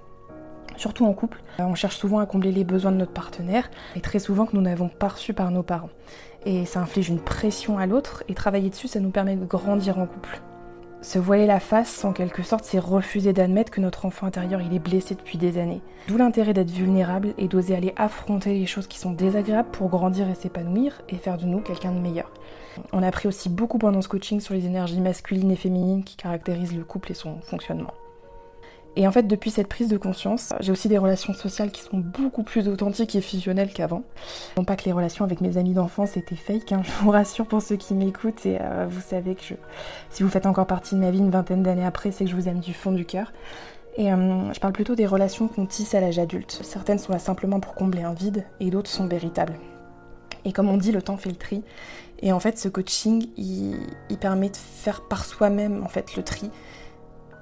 Surtout 0.78 1.06
en 1.06 1.14
couple, 1.14 1.44
on 1.60 1.76
cherche 1.76 1.98
souvent 1.98 2.20
à 2.20 2.26
combler 2.26 2.52
les 2.52 2.64
besoins 2.64 2.92
de 2.92 2.98
notre 2.98 3.12
partenaire 3.12 3.70
et 3.96 4.02
très 4.02 4.20
souvent 4.20 4.46
que 4.46 4.56
nous 4.56 4.62
n'avons 4.62 4.88
pas 4.88 5.10
reçu 5.10 5.34
par 5.34 5.52
nos 5.52 5.64
parents. 5.64 5.90
Et 6.46 6.66
ça 6.66 6.82
inflige 6.82 7.10
une 7.10 7.20
pression 7.20 7.78
à 7.78 7.86
l'autre 7.86 8.24
et 8.28 8.34
travailler 8.34 8.70
dessus, 8.70 8.88
ça 8.88 9.00
nous 9.00 9.12
permet 9.12 9.36
de 9.36 9.46
grandir 9.46 10.00
en 10.00 10.08
couple. 10.08 10.42
Se 11.02 11.18
voiler 11.18 11.48
la 11.48 11.60
face, 11.60 12.06
en 12.06 12.14
quelque 12.14 12.44
sorte, 12.44 12.64
c'est 12.64 12.78
refuser 12.78 13.34
d'admettre 13.34 13.72
que 13.72 13.82
notre 13.82 14.06
enfant 14.06 14.28
intérieur 14.28 14.62
il 14.62 14.74
est 14.74 14.80
blessé 14.80 15.16
depuis 15.16 15.40
des 15.40 15.58
années. 15.58 15.82
D'où 16.08 16.18
l'intérêt 16.18 16.54
d'être 16.54 16.70
vulnérable 16.70 17.34
et 17.40 17.48
d'oser 17.48 17.76
aller 17.76 17.94
affronter 17.96 18.54
les 18.54 18.68
choses 18.68 18.86
qui 18.86 19.00
sont 19.00 19.12
désagréables 19.12 19.72
pour 19.72 19.90
grandir 19.90 20.30
et 20.30 20.36
s'épanouir 20.36 21.02
et 21.10 21.16
faire 21.16 21.38
de 21.38 21.46
nous 21.46 21.60
quelqu'un 21.60 21.92
de 21.92 22.00
meilleur. 22.00 22.32
On 22.94 23.02
a 23.02 23.08
appris 23.08 23.28
aussi 23.28 23.50
beaucoup 23.50 23.80
pendant 23.80 24.04
ce 24.04 24.10
coaching 24.10 24.40
sur 24.40 24.54
les 24.54 24.68
énergies 24.68 25.02
masculines 25.02 25.50
et 25.50 25.56
féminines 25.56 26.04
qui 26.04 26.18
caractérisent 26.18 26.76
le 26.76 26.84
couple 26.84 27.12
et 27.12 27.16
son 27.16 27.42
fonctionnement. 27.42 27.94
Et 28.98 29.08
en 29.08 29.12
fait, 29.12 29.24
depuis 29.24 29.52
cette 29.52 29.68
prise 29.68 29.88
de 29.88 29.98
conscience, 29.98 30.54
j'ai 30.60 30.72
aussi 30.72 30.90
des 30.90 30.98
relations 30.98 31.34
sociales 31.34 31.72
qui 31.72 31.82
sont 31.82 31.98
beaucoup 31.98 32.44
plus 32.44 32.68
authentiques 32.68 33.16
et 33.16 33.22
fusionnelles 33.22 33.72
qu'avant. 33.72 34.04
Non 34.58 34.66
pas 34.66 34.76
que 34.76 34.84
les 34.84 34.92
relations 34.92 35.24
avec 35.24 35.40
mes 35.40 35.58
amis 35.58 35.74
d'enfance 35.74 36.18
étaient 36.18 36.36
fake, 36.36 36.74
hein, 36.74 36.82
je 36.84 36.92
vous 37.04 37.12
rassure 37.12 37.46
pour 37.46 37.62
ceux 37.62 37.78
qui 37.78 37.94
m'écoutent 37.94 38.46
et 38.46 38.58
euh, 38.60 38.86
vous 38.90 39.02
savez 39.02 39.36
que 39.36 39.42
si 40.10 40.24
vous 40.24 40.30
faites 40.30 40.46
encore 40.46 40.68
partie 40.68 40.96
de 40.96 41.00
ma 41.00 41.10
vie 41.10 41.20
une 41.20 41.32
vingtaine 41.32 41.64
d'années 41.64 41.86
après, 41.86 42.12
c'est 42.12 42.26
que 42.26 42.30
je 42.30 42.36
vous 42.36 42.50
aime 42.50 42.60
du 42.60 42.74
fond 42.74 42.92
du 42.92 43.06
cœur. 43.06 43.32
Et 43.98 44.12
euh, 44.12 44.54
je 44.54 44.60
parle 44.60 44.74
plutôt 44.74 44.96
des 44.96 45.06
relations 45.06 45.48
qu'on 45.48 45.66
tisse 45.66 45.96
à 45.96 46.02
l'âge 46.02 46.20
adulte. 46.20 46.60
Certaines 46.64 47.00
sont 47.00 47.14
là 47.14 47.20
simplement 47.20 47.60
pour 47.60 47.76
combler 47.76 48.04
un 48.04 48.14
vide 48.14 48.46
et 48.60 48.70
d'autres 48.72 48.90
sont 48.90 49.08
véritables. 49.08 49.56
Et 50.44 50.54
comme 50.54 50.70
on 50.70 50.78
dit, 50.78 50.92
le 50.92 51.02
temps 51.02 51.18
fait 51.18 51.30
le 51.30 51.36
tri. 51.36 51.62
Et 52.22 52.32
en 52.32 52.40
fait, 52.40 52.58
ce 52.58 52.68
coaching, 52.68 53.28
il, 53.38 53.78
il 54.10 54.18
permet 54.18 54.50
de 54.50 54.58
faire 54.58 55.02
par 55.08 55.26
soi-même 55.26 55.84
en 55.84 55.88
fait 55.88 56.16
le 56.16 56.24
tri 56.24 56.50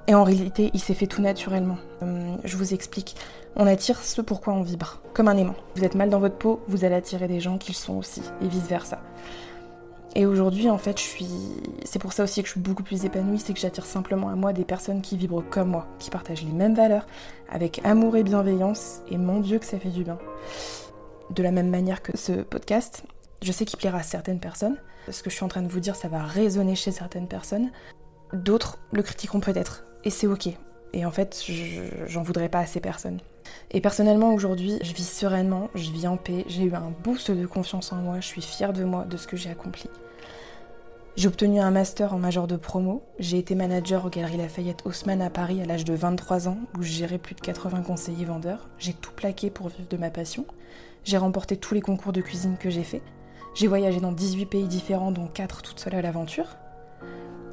et 0.10 0.16
en 0.16 0.24
réalité, 0.24 0.72
il 0.74 0.80
s'est 0.80 0.96
fait 0.96 1.06
tout 1.06 1.22
naturellement. 1.22 1.78
Euh, 2.02 2.36
je 2.44 2.58
vous 2.58 2.74
explique. 2.74 3.16
On 3.56 3.68
attire 3.68 4.02
ce 4.02 4.22
pourquoi 4.22 4.54
on 4.54 4.64
vibre, 4.64 5.04
comme 5.14 5.28
un 5.28 5.38
aimant. 5.38 5.54
Vous 5.76 5.84
êtes 5.84 5.94
mal 5.94 6.10
dans 6.10 6.18
votre 6.18 6.36
peau, 6.36 6.62
vous 6.68 6.84
allez 6.84 6.96
attirer 6.96 7.28
des 7.28 7.40
gens 7.40 7.60
qui 7.60 7.74
le 7.74 7.78
sont 7.78 7.96
aussi, 7.96 8.24
et 8.42 8.48
vice-versa. 8.48 9.04
Et 10.16 10.26
aujourd'hui, 10.26 10.68
en 10.68 10.80
fait, 10.80 10.98
je 10.98 11.04
suis. 11.04 11.30
C'est 11.86 12.00
pour 12.00 12.14
ça 12.14 12.24
aussi 12.24 12.42
que 12.42 12.48
je 12.48 12.54
suis 12.54 12.60
beaucoup 12.60 12.82
plus 12.82 13.06
épanouie, 13.06 13.38
c'est 13.38 13.54
que 13.54 13.60
j'attire 13.60 13.86
simplement 13.86 14.30
à 14.30 14.36
moi 14.36 14.52
des 14.52 14.64
personnes 14.64 15.04
qui 15.04 15.16
vibrent 15.16 15.48
comme 15.48 15.70
moi, 15.70 15.86
qui 16.00 16.10
partagent 16.10 16.44
les 16.44 16.54
mêmes 16.54 16.74
valeurs, 16.74 17.06
avec 17.48 17.80
amour 17.84 18.18
et 18.18 18.24
bienveillance, 18.24 19.02
et 19.12 19.18
mon 19.20 19.42
Dieu 19.42 19.60
que 19.60 19.66
ça 19.66 19.78
fait 19.78 19.90
du 19.90 20.04
bien. 20.04 20.18
De 21.30 21.44
la 21.44 21.52
même 21.52 21.70
manière 21.70 22.02
que 22.02 22.18
ce 22.18 22.42
podcast, 22.42 23.04
je 23.44 23.52
sais 23.52 23.64
qu'il 23.64 23.78
plaira 23.78 24.00
à 24.00 24.04
certaines 24.04 24.40
personnes. 24.40 24.78
Ce 25.08 25.22
que 25.22 25.30
je 25.30 25.36
suis 25.36 25.46
en 25.46 25.50
train 25.50 25.62
de 25.62 25.68
vous 25.68 25.80
dire, 25.80 25.96
ça 25.96 26.08
va 26.08 26.24
résonner 26.24 26.74
chez 26.74 26.90
certaines 26.92 27.28
personnes. 27.28 27.70
D'autres 28.34 28.80
le 28.92 29.04
critiqueront 29.04 29.40
peut-être, 29.40 29.86
et 30.04 30.10
c'est 30.10 30.28
ok. 30.28 30.50
Et 30.94 31.06
en 31.06 31.12
fait, 31.12 31.46
j'en 32.08 32.24
voudrais 32.24 32.50
pas 32.50 32.60
à 32.60 32.66
ces 32.66 32.80
personnes. 32.80 33.20
Et 33.72 33.82
personnellement, 33.82 34.34
aujourd'hui, 34.34 34.80
je 34.82 34.94
vis 34.94 35.08
sereinement, 35.08 35.70
je 35.76 35.92
vis 35.92 36.08
en 36.08 36.18
paix, 36.18 36.46
j'ai 36.48 36.64
eu 36.64 36.74
un 36.74 36.92
boost 37.04 37.32
de 37.32 37.46
confiance 37.46 37.92
en 37.92 37.98
moi, 37.98 38.20
je 38.20 38.28
suis 38.28 38.42
fière 38.42 38.74
de 38.74 38.84
moi, 38.84 39.06
de 39.06 39.18
ce 39.18 39.28
que 39.28 39.38
j'ai 39.38 39.50
accompli. 39.50 39.90
J'ai 41.16 41.28
obtenu 41.28 41.60
un 41.60 41.72
master 41.72 42.14
en 42.14 42.18
major 42.18 42.48
de 42.48 42.56
promo, 42.56 43.04
j'ai 43.20 43.38
été 43.38 43.54
manager 43.54 44.06
aux 44.06 44.10
Galeries 44.10 44.38
Lafayette 44.38 44.86
Haussmann 44.86 45.22
à 45.22 45.30
Paris 45.30 45.62
à 45.62 45.66
l'âge 45.66 45.84
de 45.84 45.94
23 45.94 46.48
ans, 46.48 46.58
où 46.78 46.82
je 46.82 46.92
gérais 46.92 47.18
plus 47.18 47.36
de 47.36 47.42
80 47.42 47.82
conseillers 47.82 48.26
vendeurs. 48.26 48.70
J'ai 48.78 48.94
tout 48.94 49.12
plaqué 49.12 49.50
pour 49.50 49.68
vivre 49.68 49.90
de 49.90 49.98
ma 49.98 50.10
passion. 50.10 50.46
J'ai 51.04 51.18
remporté 51.18 51.58
tous 51.58 51.74
les 51.74 51.82
concours 51.82 52.14
de 52.14 52.22
cuisine 52.22 52.58
que 52.58 52.70
j'ai 52.70 52.84
fait. 52.84 53.02
J'ai 53.54 53.68
voyagé 53.68 54.00
dans 54.00 54.12
18 54.12 54.46
pays 54.46 54.68
différents, 54.68 55.12
dont 55.12 55.28
4 55.28 55.62
toute 55.62 55.80
seule 55.80 55.96
à 55.96 56.02
l'aventure. 56.02 56.56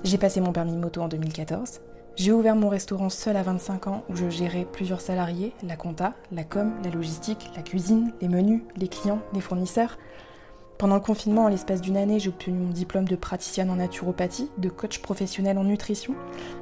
J'ai 0.05 0.19
passé 0.19 0.41
mon 0.41 0.53
permis 0.53 0.77
moto 0.77 1.01
en 1.01 1.09
2014. 1.09 1.81
J'ai 2.17 2.33
ouvert 2.33 2.57
mon 2.57 2.71
restaurant 2.71 3.11
seul 3.11 3.37
à 3.37 3.43
25 3.43 3.89
ans 3.89 4.03
où 4.09 4.17
je 4.17 4.31
gérais 4.31 4.65
plusieurs 4.65 5.03
salariés, 5.03 5.53
la 5.63 5.77
compta, 5.77 6.15
la 6.33 6.45
com, 6.45 6.73
la 6.83 6.89
logistique, 6.89 7.51
la 7.55 7.63
cuisine, 7.63 8.15
les 8.23 8.29
menus, 8.29 8.63
les 8.79 8.89
clients, 8.89 9.21
les 9.35 9.43
fournisseurs. 9.43 9.99
Pendant 10.79 10.95
le 10.95 11.03
confinement, 11.03 11.45
en 11.45 11.49
l'espace 11.49 11.83
d'une 11.83 11.99
année, 11.99 12.19
j'ai 12.19 12.31
obtenu 12.31 12.57
mon 12.57 12.71
diplôme 12.71 13.07
de 13.07 13.17
praticienne 13.17 13.69
en 13.69 13.77
naturopathie, 13.77 14.51
de 14.57 14.71
coach 14.71 15.01
professionnel 15.01 15.59
en 15.59 15.65
nutrition. 15.65 16.15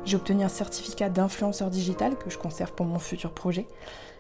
J'ai 0.05 0.17
obtenu 0.17 0.43
un 0.43 0.49
certificat 0.49 1.09
d'influenceur 1.09 1.71
digital 1.71 2.19
que 2.19 2.31
je 2.31 2.39
conserve 2.39 2.73
pour 2.73 2.87
mon 2.87 2.99
futur 2.99 3.33
projet. 3.33 3.69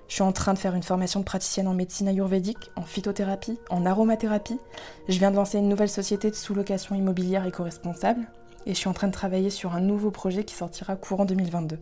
Je 0.06 0.14
suis 0.14 0.22
en 0.22 0.32
train 0.32 0.54
de 0.54 0.58
faire 0.58 0.76
une 0.76 0.84
formation 0.84 1.18
de 1.18 1.24
praticienne 1.24 1.66
en 1.66 1.74
médecine 1.74 2.06
ayurvédique, 2.06 2.70
en 2.76 2.82
phytothérapie, 2.82 3.58
en 3.70 3.86
aromathérapie. 3.86 4.60
Je 5.08 5.18
viens 5.18 5.32
de 5.32 5.36
lancer 5.36 5.58
une 5.58 5.68
nouvelle 5.68 5.88
société 5.88 6.30
de 6.30 6.36
sous-location 6.36 6.94
immobilière 6.94 7.44
éco-responsable 7.44 8.24
et 8.66 8.75
je 8.75 8.78
suis 8.78 8.88
en 8.88 8.92
train 8.92 9.09
de 9.09 9.12
travailler 9.12 9.50
sur 9.50 9.75
un 9.75 9.80
nouveau 9.80 10.11
projet 10.11 10.44
qui 10.44 10.54
sortira 10.54 10.97
courant 10.97 11.25
2022. 11.25 11.78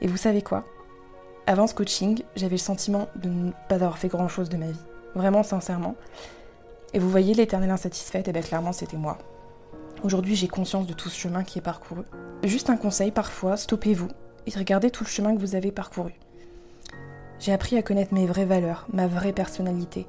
Et 0.00 0.06
vous 0.06 0.16
savez 0.16 0.42
quoi? 0.42 0.64
Avant 1.46 1.66
ce 1.66 1.74
coaching, 1.74 2.22
j'avais 2.36 2.54
le 2.54 2.58
sentiment 2.58 3.08
de 3.16 3.28
ne 3.28 3.50
pas 3.68 3.76
avoir 3.76 3.98
fait 3.98 4.08
grand 4.08 4.28
chose 4.28 4.48
de 4.48 4.56
ma 4.56 4.70
vie. 4.70 4.84
Vraiment 5.14 5.42
sincèrement. 5.42 5.96
Et 6.94 6.98
vous 6.98 7.10
voyez 7.10 7.34
l'éternelle 7.34 7.70
insatisfaite, 7.70 8.28
et 8.28 8.32
bien 8.32 8.42
clairement 8.42 8.72
c'était 8.72 8.96
moi. 8.96 9.18
Aujourd'hui 10.02 10.36
j'ai 10.36 10.48
conscience 10.48 10.86
de 10.86 10.92
tout 10.92 11.08
ce 11.08 11.18
chemin 11.18 11.44
qui 11.44 11.58
est 11.58 11.62
parcouru. 11.62 12.02
Juste 12.44 12.70
un 12.70 12.76
conseil 12.76 13.10
parfois, 13.10 13.56
stoppez-vous 13.56 14.08
et 14.46 14.58
regardez 14.58 14.90
tout 14.90 15.04
le 15.04 15.08
chemin 15.08 15.34
que 15.34 15.40
vous 15.40 15.54
avez 15.54 15.72
parcouru. 15.72 16.12
J'ai 17.38 17.52
appris 17.52 17.76
à 17.76 17.82
connaître 17.82 18.14
mes 18.14 18.26
vraies 18.26 18.44
valeurs, 18.44 18.86
ma 18.92 19.06
vraie 19.06 19.32
personnalité, 19.32 20.06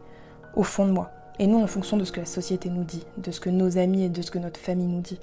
au 0.56 0.64
fond 0.64 0.86
de 0.86 0.92
moi, 0.92 1.12
et 1.40 1.48
non 1.48 1.64
en 1.64 1.68
fonction 1.68 1.98
de 1.98 2.04
ce 2.04 2.12
que 2.12 2.20
la 2.20 2.26
société 2.26 2.70
nous 2.70 2.84
dit, 2.84 3.06
de 3.18 3.32
ce 3.32 3.40
que 3.40 3.50
nos 3.50 3.78
amis 3.78 4.04
et 4.04 4.10
de 4.10 4.22
ce 4.22 4.32
que 4.32 4.40
notre 4.40 4.60
famille 4.60 4.88
nous 4.88 5.02
dit. 5.02 5.20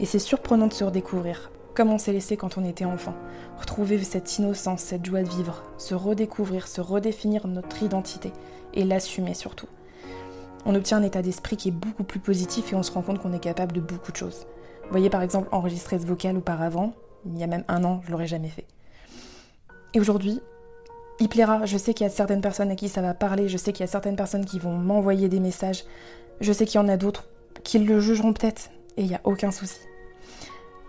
Et 0.00 0.06
c'est 0.06 0.18
surprenant 0.18 0.66
de 0.66 0.72
se 0.72 0.82
redécouvrir, 0.82 1.50
comme 1.74 1.90
on 1.90 1.98
s'est 1.98 2.12
laissé 2.12 2.36
quand 2.36 2.58
on 2.58 2.64
était 2.64 2.86
enfant. 2.86 3.14
Retrouver 3.58 4.02
cette 4.02 4.38
innocence, 4.38 4.80
cette 4.80 5.04
joie 5.04 5.22
de 5.22 5.28
vivre, 5.28 5.62
se 5.78 5.94
redécouvrir, 5.94 6.66
se 6.66 6.80
redéfinir 6.80 7.46
notre 7.46 7.82
identité 7.82 8.32
et 8.74 8.84
l'assumer 8.84 9.34
surtout. 9.34 9.68
On 10.66 10.74
obtient 10.74 10.98
un 10.98 11.02
état 11.02 11.22
d'esprit 11.22 11.56
qui 11.56 11.68
est 11.68 11.72
beaucoup 11.72 12.04
plus 12.04 12.20
positif 12.20 12.72
et 12.72 12.76
on 12.76 12.82
se 12.82 12.92
rend 12.92 13.02
compte 13.02 13.20
qu'on 13.20 13.32
est 13.32 13.40
capable 13.40 13.72
de 13.72 13.80
beaucoup 13.80 14.10
de 14.10 14.16
choses. 14.16 14.46
Vous 14.84 14.90
voyez 14.90 15.10
par 15.10 15.22
exemple 15.22 15.48
enregistrer 15.52 15.98
ce 15.98 16.06
vocal 16.06 16.36
auparavant, 16.36 16.94
il 17.26 17.38
y 17.38 17.44
a 17.44 17.46
même 17.46 17.64
un 17.68 17.84
an, 17.84 18.00
je 18.04 18.10
l'aurais 18.10 18.26
jamais 18.26 18.48
fait. 18.48 18.66
Et 19.94 20.00
aujourd'hui, 20.00 20.40
il 21.20 21.28
plaira. 21.28 21.66
Je 21.66 21.76
sais 21.76 21.94
qu'il 21.94 22.06
y 22.06 22.10
a 22.10 22.12
certaines 22.12 22.40
personnes 22.40 22.70
à 22.70 22.76
qui 22.76 22.88
ça 22.88 23.02
va 23.02 23.14
parler, 23.14 23.48
je 23.48 23.56
sais 23.56 23.72
qu'il 23.72 23.84
y 23.84 23.88
a 23.88 23.92
certaines 23.92 24.16
personnes 24.16 24.46
qui 24.46 24.58
vont 24.58 24.76
m'envoyer 24.76 25.28
des 25.28 25.40
messages, 25.40 25.84
je 26.40 26.52
sais 26.52 26.64
qu'il 26.64 26.80
y 26.80 26.84
en 26.84 26.88
a 26.88 26.96
d'autres 26.96 27.28
qui 27.62 27.78
le 27.78 28.00
jugeront 28.00 28.32
peut-être, 28.32 28.70
et 28.96 29.02
il 29.02 29.08
n'y 29.08 29.14
a 29.14 29.20
aucun 29.24 29.50
souci. 29.50 29.80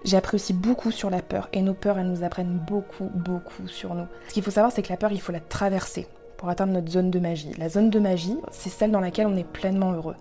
J'ai 0.04 0.18
appris 0.18 0.36
aussi 0.36 0.54
beaucoup 0.54 0.92
sur 0.92 1.10
la 1.10 1.22
peur, 1.22 1.48
et 1.54 1.62
nos 1.62 1.74
peurs, 1.74 2.00
elles 2.00 2.10
nous 2.10 2.24
apprennent 2.24 2.60
beaucoup, 2.68 3.10
beaucoup 3.14 3.68
sur 3.68 3.94
nous. 3.94 4.08
Ce 4.28 4.34
qu'il 4.34 4.42
faut 4.42 4.52
savoir, 4.52 4.72
c'est 4.72 4.82
que 4.82 4.90
la 4.90 4.98
peur, 4.98 5.12
il 5.12 5.22
faut 5.22 5.32
la 5.32 5.40
traverser 5.40 6.08
pour 6.38 6.50
atteindre 6.50 6.74
notre 6.74 6.90
zone 6.90 7.12
de 7.12 7.20
magie. 7.20 7.52
La 7.60 7.70
zone 7.70 7.92
de 7.92 8.00
magie, 8.00 8.38
c'est 8.50 8.70
celle 8.70 8.92
dans 8.92 9.00
laquelle 9.00 9.28
on 9.28 9.38
est 9.38 9.48
pleinement 9.48 9.92
heureux. 9.92 10.16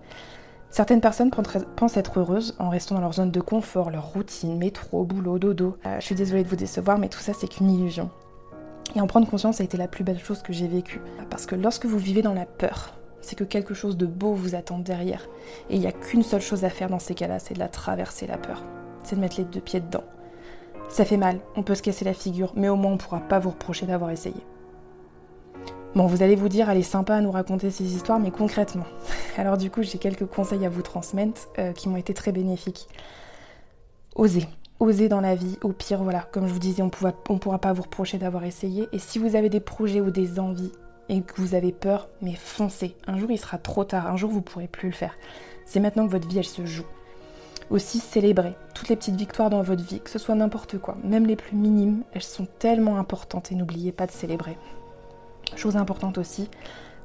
Certaines 0.69 1.01
personnes 1.01 1.31
pensent 1.31 1.97
être 1.97 2.19
heureuses 2.19 2.55
en 2.59 2.69
restant 2.69 2.95
dans 2.95 3.01
leur 3.01 3.13
zone 3.13 3.31
de 3.31 3.41
confort, 3.41 3.89
leur 3.89 4.05
routine, 4.05 4.57
métro, 4.57 5.03
boulot, 5.03 5.39
dodo. 5.39 5.77
Euh, 5.85 5.99
je 5.99 6.05
suis 6.05 6.15
désolée 6.15 6.43
de 6.43 6.47
vous 6.47 6.55
décevoir, 6.55 6.99
mais 6.99 7.09
tout 7.09 7.19
ça, 7.19 7.33
c'est 7.33 7.47
qu'une 7.47 7.71
illusion. 7.71 8.09
Et 8.95 9.01
en 9.01 9.07
prendre 9.07 9.27
conscience 9.27 9.61
a 9.61 9.63
été 9.63 9.77
la 9.77 9.87
plus 9.87 10.03
belle 10.03 10.19
chose 10.19 10.43
que 10.43 10.53
j'ai 10.53 10.67
vécue. 10.67 11.01
Parce 11.29 11.45
que 11.45 11.55
lorsque 11.55 11.85
vous 11.85 11.97
vivez 11.97 12.21
dans 12.21 12.33
la 12.33 12.45
peur, 12.45 12.93
c'est 13.21 13.35
que 13.35 13.43
quelque 13.43 13.73
chose 13.73 13.97
de 13.97 14.05
beau 14.05 14.33
vous 14.33 14.55
attend 14.55 14.79
derrière. 14.79 15.27
Et 15.69 15.75
il 15.75 15.81
n'y 15.81 15.87
a 15.87 15.91
qu'une 15.91 16.23
seule 16.23 16.41
chose 16.41 16.63
à 16.63 16.69
faire 16.69 16.89
dans 16.89 16.99
ces 16.99 17.15
cas-là, 17.15 17.39
c'est 17.39 17.55
de 17.55 17.59
la 17.59 17.67
traverser 17.67 18.27
la 18.27 18.37
peur. 18.37 18.63
C'est 19.03 19.15
de 19.15 19.21
mettre 19.21 19.37
les 19.37 19.45
deux 19.45 19.59
pieds 19.59 19.79
dedans. 19.79 20.03
Ça 20.89 21.05
fait 21.05 21.17
mal, 21.17 21.39
on 21.55 21.63
peut 21.63 21.75
se 21.75 21.81
casser 21.81 22.03
la 22.03 22.13
figure, 22.13 22.51
mais 22.55 22.67
au 22.67 22.75
moins 22.75 22.91
on 22.91 22.95
ne 22.95 22.99
pourra 22.99 23.19
pas 23.19 23.39
vous 23.39 23.51
reprocher 23.51 23.85
d'avoir 23.85 24.11
essayé. 24.11 24.35
Bon, 25.95 26.05
vous 26.05 26.23
allez 26.23 26.35
vous 26.35 26.47
dire, 26.47 26.69
elle 26.69 26.77
est 26.77 26.83
sympa 26.83 27.15
à 27.15 27.21
nous 27.21 27.31
raconter 27.31 27.69
ces 27.69 27.95
histoires, 27.95 28.19
mais 28.19 28.31
concrètement. 28.31 28.85
Alors 29.37 29.57
du 29.57 29.69
coup, 29.69 29.83
j'ai 29.83 29.97
quelques 29.97 30.25
conseils 30.25 30.65
à 30.65 30.69
vous 30.69 30.81
transmettre 30.81 31.49
euh, 31.59 31.73
qui 31.73 31.89
m'ont 31.89 31.97
été 31.97 32.13
très 32.13 32.31
bénéfiques. 32.31 32.87
Osez. 34.15 34.47
Osez 34.79 35.09
dans 35.09 35.21
la 35.21 35.35
vie. 35.35 35.57
Au 35.63 35.73
pire, 35.73 36.01
voilà, 36.01 36.21
comme 36.31 36.47
je 36.47 36.53
vous 36.53 36.59
disais, 36.59 36.81
on 36.81 36.85
ne 36.85 37.39
pourra 37.39 37.59
pas 37.59 37.73
vous 37.73 37.83
reprocher 37.83 38.17
d'avoir 38.17 38.45
essayé. 38.45 38.87
Et 38.93 38.99
si 38.99 39.19
vous 39.19 39.35
avez 39.35 39.49
des 39.49 39.59
projets 39.59 40.01
ou 40.01 40.11
des 40.11 40.39
envies 40.39 40.71
et 41.09 41.21
que 41.21 41.41
vous 41.41 41.55
avez 41.55 41.73
peur, 41.73 42.07
mais 42.21 42.35
foncez. 42.35 42.95
Un 43.05 43.17
jour, 43.17 43.29
il 43.29 43.37
sera 43.37 43.57
trop 43.57 43.83
tard. 43.83 44.07
Un 44.07 44.15
jour, 44.15 44.29
vous 44.29 44.37
ne 44.37 44.43
pourrez 44.43 44.67
plus 44.67 44.89
le 44.89 44.95
faire. 44.95 45.13
C'est 45.65 45.81
maintenant 45.81 46.05
que 46.05 46.11
votre 46.11 46.27
vie, 46.27 46.39
elle 46.39 46.45
se 46.45 46.65
joue. 46.65 46.85
Aussi, 47.71 47.99
célébrez 47.99 48.53
toutes 48.75 48.89
les 48.89 48.97
petites 48.97 49.15
victoires 49.15 49.49
dans 49.49 49.61
votre 49.61 49.81
vie, 49.81 50.01
que 50.01 50.09
ce 50.09 50.19
soit 50.19 50.35
n'importe 50.35 50.77
quoi, 50.77 50.97
même 51.05 51.25
les 51.25 51.37
plus 51.37 51.55
minimes, 51.55 52.03
elles 52.11 52.21
sont 52.21 52.45
tellement 52.59 52.97
importantes 52.97 53.53
et 53.53 53.55
n'oubliez 53.55 53.93
pas 53.93 54.07
de 54.07 54.11
célébrer. 54.11 54.57
Chose 55.55 55.77
importante 55.77 56.17
aussi, 56.17 56.49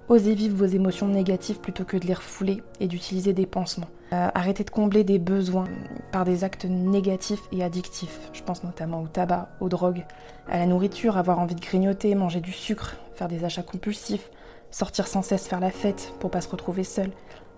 osez 0.08 0.34
vivre 0.34 0.56
vos 0.56 0.66
émotions 0.66 1.06
négatives 1.06 1.60
plutôt 1.60 1.84
que 1.84 1.96
de 1.96 2.04
les 2.04 2.14
refouler 2.14 2.64
et 2.80 2.88
d'utiliser 2.88 3.32
des 3.32 3.46
pansements. 3.46 3.86
Euh, 4.12 4.28
arrêtez 4.34 4.64
de 4.64 4.70
combler 4.70 5.04
des 5.04 5.20
besoins 5.20 5.68
par 6.10 6.24
des 6.24 6.42
actes 6.42 6.64
négatifs 6.64 7.42
et 7.52 7.62
addictifs. 7.62 8.18
Je 8.32 8.42
pense 8.42 8.64
notamment 8.64 9.02
au 9.02 9.06
tabac, 9.06 9.50
aux 9.60 9.68
drogues, 9.68 10.04
à 10.50 10.58
la 10.58 10.66
nourriture, 10.66 11.16
avoir 11.16 11.38
envie 11.38 11.54
de 11.54 11.60
grignoter, 11.60 12.16
manger 12.16 12.40
du 12.40 12.52
sucre, 12.52 12.96
faire 13.14 13.28
des 13.28 13.44
achats 13.44 13.62
compulsifs, 13.62 14.30
sortir 14.72 15.06
sans 15.06 15.22
cesse 15.22 15.46
faire 15.46 15.60
la 15.60 15.70
fête 15.70 16.12
pour 16.18 16.30
pas 16.30 16.40
se 16.40 16.48
retrouver 16.48 16.82
seul, 16.82 17.10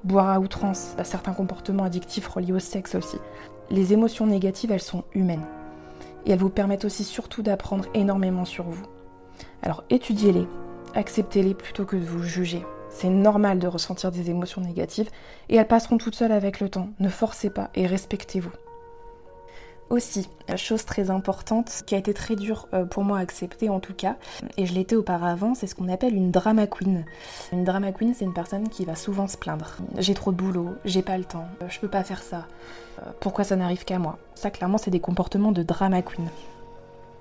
boire 0.04 0.28
à 0.28 0.40
outrance, 0.40 0.94
certains 1.04 1.32
comportements 1.32 1.84
addictifs 1.84 2.28
reliés 2.28 2.52
au 2.52 2.58
sexe 2.58 2.94
aussi. 2.94 3.18
Les 3.70 3.92
émotions 3.92 4.26
négatives, 4.26 4.72
elles 4.72 4.80
sont 4.80 5.04
humaines. 5.14 5.46
Et 6.26 6.32
elles 6.32 6.38
vous 6.38 6.50
permettent 6.50 6.84
aussi 6.84 7.04
surtout 7.04 7.42
d'apprendre 7.42 7.86
énormément 7.94 8.44
sur 8.44 8.64
vous. 8.64 8.86
Alors 9.62 9.84
étudiez-les, 9.90 10.46
acceptez-les 10.94 11.54
plutôt 11.54 11.84
que 11.84 11.96
de 11.96 12.04
vous 12.04 12.22
juger. 12.22 12.64
C'est 12.90 13.10
normal 13.10 13.58
de 13.58 13.66
ressentir 13.66 14.10
des 14.10 14.30
émotions 14.30 14.60
négatives 14.60 15.10
et 15.48 15.56
elles 15.56 15.68
passeront 15.68 15.98
toutes 15.98 16.14
seules 16.14 16.32
avec 16.32 16.60
le 16.60 16.68
temps. 16.68 16.88
Ne 17.00 17.08
forcez 17.08 17.50
pas 17.50 17.70
et 17.74 17.86
respectez-vous. 17.86 18.52
Aussi, 19.90 20.28
chose 20.56 20.84
très 20.84 21.08
importante 21.08 21.82
qui 21.86 21.94
a 21.94 21.98
été 21.98 22.12
très 22.12 22.36
dure 22.36 22.68
euh, 22.74 22.84
pour 22.84 23.04
moi 23.04 23.18
à 23.18 23.20
accepter 23.22 23.70
en 23.70 23.80
tout 23.80 23.94
cas, 23.94 24.16
et 24.58 24.66
je 24.66 24.74
l'étais 24.74 24.96
auparavant, 24.96 25.54
c'est 25.54 25.66
ce 25.66 25.74
qu'on 25.74 25.88
appelle 25.88 26.14
une 26.14 26.30
drama 26.30 26.66
queen. 26.66 27.06
Une 27.52 27.64
drama 27.64 27.92
queen, 27.92 28.12
c'est 28.14 28.26
une 28.26 28.34
personne 28.34 28.68
qui 28.68 28.84
va 28.84 28.94
souvent 28.94 29.26
se 29.26 29.38
plaindre. 29.38 29.76
J'ai 29.96 30.12
trop 30.12 30.30
de 30.30 30.36
boulot, 30.36 30.74
j'ai 30.84 31.00
pas 31.00 31.16
le 31.16 31.24
temps, 31.24 31.48
euh, 31.62 31.66
je 31.70 31.80
peux 31.80 31.88
pas 31.88 32.04
faire 32.04 32.22
ça. 32.22 32.46
Euh, 32.98 33.10
pourquoi 33.20 33.44
ça 33.44 33.56
n'arrive 33.56 33.86
qu'à 33.86 33.98
moi? 33.98 34.18
Ça, 34.34 34.50
clairement, 34.50 34.76
c'est 34.76 34.90
des 34.90 35.00
comportements 35.00 35.52
de 35.52 35.62
drama 35.62 36.02
queen. 36.02 36.28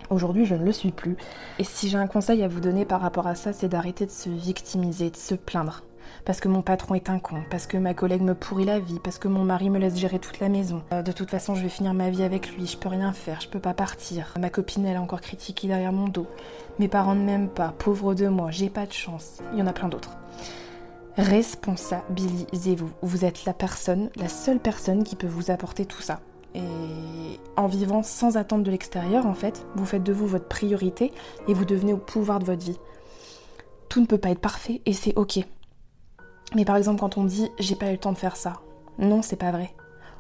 Aujourd'hui, 0.10 0.46
je 0.46 0.56
ne 0.56 0.66
le 0.66 0.74
suis 0.74 0.92
plus. 0.92 1.16
Et 1.60 1.64
si 1.64 1.88
j'ai 1.88 1.98
un 1.98 2.08
conseil 2.08 2.44
à 2.44 2.50
vous 2.50 2.60
donner 2.60 2.84
par 2.84 3.00
rapport 3.00 3.28
à 3.28 3.36
ça, 3.36 3.54
c'est 3.54 3.70
d'arrêter 3.70 4.06
de 4.06 4.12
se 4.12 4.30
victimiser, 4.30 5.10
de 5.10 5.18
se 5.18 5.36
plaindre. 5.36 5.84
Parce 6.26 6.40
que 6.40 6.48
mon 6.48 6.62
patron 6.62 6.96
est 6.96 7.10
un 7.10 7.20
con, 7.20 7.38
parce 7.50 7.68
que 7.68 7.78
ma 7.78 7.94
collègue 7.94 8.22
me 8.22 8.36
pourrit 8.36 8.66
la 8.66 8.80
vie, 8.80 9.00
parce 9.04 9.18
que 9.18 9.28
mon 9.28 9.44
mari 9.44 9.70
me 9.70 9.80
laisse 9.80 9.98
gérer 9.98 10.20
toute 10.20 10.40
la 10.40 10.50
maison. 10.50 10.84
Euh, 10.92 11.02
de 11.02 11.12
toute 11.12 11.30
façon, 11.30 11.56
je 11.56 11.64
vais 11.64 11.70
finir 11.70 11.94
ma 11.94 12.10
vie 12.10 12.24
avec 12.24 12.54
lui, 12.56 12.68
je 12.68 12.78
peux 12.78 12.90
rien 12.90 13.14
faire, 13.14 13.42
je 13.42 13.48
peux 13.48 13.60
pas 13.60 13.74
partir. 13.74 14.34
Ma 14.40 14.50
copine, 14.50 14.86
elle 14.86 14.98
a 14.98 15.02
encore 15.02 15.22
critiqué 15.22 15.68
derrière 15.68 15.94
mon 15.94 16.08
dos. 16.08 16.28
Mes 16.80 16.88
parents 16.88 17.16
ne 17.16 17.24
m'aiment 17.24 17.50
pas, 17.50 17.74
pauvre 17.78 18.14
de 18.14 18.28
moi, 18.28 18.52
j'ai 18.52 18.70
pas 18.70 18.86
de 18.86 18.94
chance. 18.94 19.40
Il 19.54 19.60
y 19.60 19.62
en 19.62 19.68
a 19.68 19.74
plein 19.74 19.88
d'autres. 19.88 20.18
Responsabilisez-vous. 21.18 22.92
Vous 23.02 23.26
êtes 23.26 23.46
la 23.46 23.54
personne, 23.54 24.12
la 24.16 24.30
seule 24.30 24.60
personne 24.60 25.04
qui 25.04 25.16
peut 25.16 25.28
vous 25.28 25.50
apporter 25.50 25.86
tout 25.86 26.02
ça. 26.02 26.20
Et 26.54 27.40
en 27.56 27.68
vivant 27.68 28.04
sans 28.04 28.38
attendre 28.38 28.64
de 28.64 28.72
l'extérieur, 28.72 29.26
en 29.26 29.34
fait, 29.34 29.66
vous 29.76 29.86
faites 29.86 30.04
de 30.04 30.14
vous 30.14 30.28
votre 30.28 30.48
priorité 30.48 31.12
et 31.48 31.54
vous 31.54 31.66
devenez 31.66 31.94
au 31.94 31.98
pouvoir 31.98 32.40
de 32.40 32.46
votre 32.46 32.64
vie. 32.64 32.78
Tout 33.90 34.00
ne 34.00 34.06
peut 34.06 34.18
pas 34.18 34.30
être 34.30 34.40
parfait 34.40 34.82
et 34.86 34.94
c'est 34.94 35.18
ok. 35.18 35.40
Mais 36.56 36.66
par 36.66 36.78
exemple, 36.78 37.00
quand 37.00 37.18
on 37.18 37.24
dit 37.24 37.50
j'ai 37.60 37.76
pas 37.76 37.90
eu 37.90 37.94
le 37.94 37.98
temps 37.98 38.14
de 38.14 38.18
faire 38.18 38.36
ça, 38.36 38.62
non, 38.98 39.22
c'est 39.22 39.36
pas 39.36 39.52
vrai. 39.52 39.74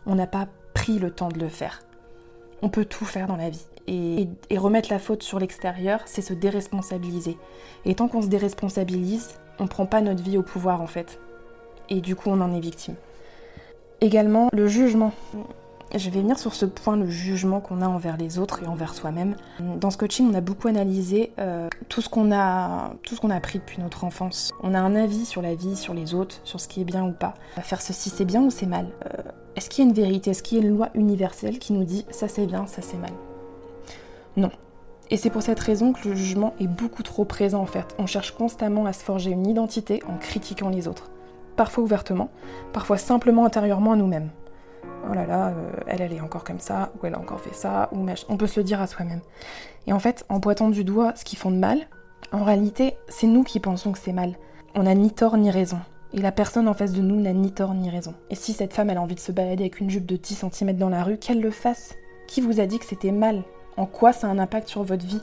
On 0.05 0.15
n'a 0.15 0.27
pas 0.27 0.47
pris 0.73 0.99
le 0.99 1.11
temps 1.11 1.29
de 1.29 1.39
le 1.39 1.49
faire. 1.49 1.81
On 2.61 2.69
peut 2.69 2.85
tout 2.85 3.05
faire 3.05 3.27
dans 3.27 3.37
la 3.37 3.49
vie. 3.49 3.65
Et, 3.87 4.27
et 4.49 4.57
remettre 4.57 4.91
la 4.91 4.99
faute 4.99 5.23
sur 5.23 5.39
l'extérieur, 5.39 6.01
c'est 6.05 6.21
se 6.21 6.33
déresponsabiliser. 6.33 7.37
Et 7.85 7.95
tant 7.95 8.07
qu'on 8.07 8.21
se 8.21 8.27
déresponsabilise, 8.27 9.39
on 9.59 9.67
prend 9.67 9.85
pas 9.85 10.01
notre 10.01 10.21
vie 10.21 10.37
au 10.37 10.43
pouvoir 10.43 10.81
en 10.81 10.87
fait. 10.87 11.19
Et 11.89 12.01
du 12.01 12.15
coup, 12.15 12.29
on 12.29 12.41
en 12.41 12.53
est 12.53 12.59
victime. 12.59 12.95
Également, 14.01 14.49
le 14.53 14.67
jugement. 14.67 15.13
Je 15.95 16.09
vais 16.09 16.21
venir 16.21 16.37
sur 16.37 16.53
ce 16.53 16.65
point, 16.65 16.97
le 16.97 17.09
jugement 17.09 17.61
qu'on 17.61 17.81
a 17.81 17.87
envers 17.87 18.17
les 18.17 18.39
autres 18.39 18.61
et 18.61 18.67
envers 18.67 18.93
soi-même. 18.93 19.35
Dans 19.79 19.89
ce 19.89 19.97
coaching, 19.97 20.29
on 20.29 20.33
a 20.33 20.41
beaucoup 20.41 20.67
analysé 20.67 21.31
euh, 21.39 21.69
tout 21.87 22.01
ce 22.01 22.09
qu'on 22.09 22.31
a, 22.31 22.91
a 22.93 23.35
appris 23.35 23.59
depuis 23.59 23.81
notre 23.81 24.03
enfance. 24.03 24.53
On 24.61 24.73
a 24.73 24.79
un 24.79 24.95
avis 24.95 25.25
sur 25.25 25.41
la 25.41 25.55
vie, 25.55 25.77
sur 25.77 25.93
les 25.93 26.13
autres, 26.13 26.41
sur 26.43 26.59
ce 26.59 26.67
qui 26.67 26.81
est 26.81 26.85
bien 26.85 27.05
ou 27.05 27.13
pas. 27.13 27.35
Faire 27.61 27.81
ceci, 27.81 28.09
c'est 28.09 28.25
bien 28.25 28.43
ou 28.43 28.51
c'est 28.51 28.65
mal? 28.65 28.87
Euh, 29.05 29.21
Est-ce 29.55 29.69
qu'il 29.69 29.83
y 29.83 29.87
a 29.87 29.89
une 29.89 29.95
vérité? 29.95 30.31
Est-ce 30.31 30.43
qu'il 30.43 30.57
y 30.57 30.61
a 30.61 30.63
une 30.65 30.75
loi 30.75 30.89
universelle 30.93 31.57
qui 31.57 31.71
nous 31.71 31.85
dit 31.85 32.05
ça 32.09 32.27
c'est 32.27 32.45
bien, 32.45 32.67
ça 32.67 32.81
c'est 32.81 32.97
mal? 32.97 33.13
Non. 34.35 34.51
Et 35.09 35.15
c'est 35.15 35.29
pour 35.29 35.41
cette 35.41 35.59
raison 35.59 35.93
que 35.93 36.09
le 36.09 36.15
jugement 36.15 36.53
est 36.59 36.67
beaucoup 36.67 37.01
trop 37.01 37.23
présent 37.23 37.61
en 37.61 37.65
fait. 37.65 37.95
On 37.97 38.07
cherche 38.07 38.31
constamment 38.31 38.85
à 38.85 38.93
se 38.93 39.03
forger 39.03 39.31
une 39.31 39.47
identité 39.47 40.03
en 40.07 40.17
critiquant 40.17 40.67
les 40.67 40.89
autres. 40.89 41.09
Parfois 41.55 41.83
ouvertement, 41.85 42.29
parfois 42.73 42.97
simplement 42.97 43.45
intérieurement 43.45 43.93
à 43.93 43.95
nous-mêmes 43.95 44.29
oh 45.09 45.13
là 45.13 45.25
là, 45.25 45.49
euh, 45.49 45.71
elle, 45.87 46.01
elle 46.01 46.13
est 46.13 46.21
encore 46.21 46.43
comme 46.43 46.59
ça, 46.59 46.91
ou 46.95 47.05
elle 47.05 47.15
a 47.15 47.19
encore 47.19 47.39
fait 47.39 47.53
ça, 47.53 47.89
ou 47.91 48.05
on 48.29 48.37
peut 48.37 48.47
se 48.47 48.59
le 48.59 48.63
dire 48.63 48.81
à 48.81 48.87
soi-même. 48.87 49.21
Et 49.85 49.93
en 49.93 49.99
fait, 49.99 50.25
en 50.29 50.39
pointant 50.39 50.69
du 50.69 50.83
doigt 50.83 51.13
ce 51.15 51.23
qu'ils 51.23 51.37
font 51.37 51.51
de 51.51 51.57
mal, 51.57 51.87
en 52.31 52.43
réalité, 52.43 52.97
c'est 53.07 53.27
nous 53.27 53.43
qui 53.43 53.59
pensons 53.59 53.91
que 53.91 53.99
c'est 53.99 54.11
mal. 54.11 54.35
On 54.75 54.83
n'a 54.83 54.95
ni 54.95 55.11
tort 55.11 55.37
ni 55.37 55.49
raison. 55.49 55.79
Et 56.13 56.21
la 56.21 56.31
personne 56.31 56.67
en 56.67 56.73
face 56.73 56.93
de 56.93 57.01
nous 57.01 57.19
n'a 57.19 57.33
ni 57.33 57.51
tort 57.51 57.73
ni 57.73 57.89
raison. 57.89 58.13
Et 58.29 58.35
si 58.35 58.53
cette 58.53 58.73
femme, 58.73 58.89
elle 58.89 58.97
a 58.97 59.01
envie 59.01 59.15
de 59.15 59.19
se 59.19 59.31
balader 59.31 59.63
avec 59.63 59.79
une 59.79 59.89
jupe 59.89 60.05
de 60.05 60.17
10 60.17 60.45
cm 60.51 60.73
dans 60.77 60.89
la 60.89 61.03
rue, 61.03 61.17
qu'elle 61.17 61.41
le 61.41 61.51
fasse. 61.51 61.95
Qui 62.27 62.41
vous 62.41 62.59
a 62.59 62.65
dit 62.65 62.79
que 62.79 62.85
c'était 62.85 63.11
mal? 63.11 63.43
En 63.77 63.85
quoi 63.85 64.11
ça 64.11 64.27
a 64.27 64.29
un 64.29 64.39
impact 64.39 64.67
sur 64.67 64.83
votre 64.83 65.05
vie? 65.05 65.21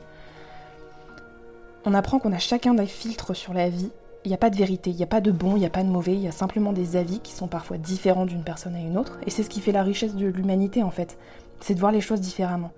On 1.85 1.93
apprend 1.93 2.19
qu'on 2.19 2.33
a 2.33 2.39
chacun 2.39 2.73
des 2.73 2.87
filtres 2.87 3.37
sur 3.37 3.53
la 3.53 3.69
vie 3.69 3.91
il 4.25 4.28
n'y 4.28 4.35
a 4.35 4.38
pas 4.38 4.50
de 4.50 4.57
vérité, 4.57 4.90
il 4.90 4.97
n'y 4.97 5.02
a 5.02 5.07
pas 5.07 5.21
de 5.21 5.31
bon, 5.31 5.57
il 5.57 5.61
n'y 5.61 5.66
a 5.66 5.71
pas 5.71 5.83
de 5.83 5.88
mauvais, 5.88 6.14
il 6.14 6.21
y 6.21 6.28
a 6.28 6.33
simplement 6.33 6.73
des 6.73 6.97
avis 6.97 7.21
qui 7.21 7.33
sont 7.33 7.47
parfois 7.47 7.76
différents 7.76 8.25
d'une 8.25 8.43
personne 8.43 8.75
à 8.75 8.81
une 8.81 8.97
autre. 8.97 9.19
Et 9.26 9.31
c'est 9.31 9.43
ce 9.43 9.50
qui 9.50 9.61
fait 9.61 9.73
la 9.73 9.83
richesse 9.83 10.14
de 10.14 10.26
l'humanité 10.26 10.83
en 10.83 10.90
fait, 10.90 11.19
c'est 11.61 11.75
de 11.75 11.81
voir 11.81 11.93
les 11.93 12.00
choses 12.00 12.21
différemment. 12.21 12.73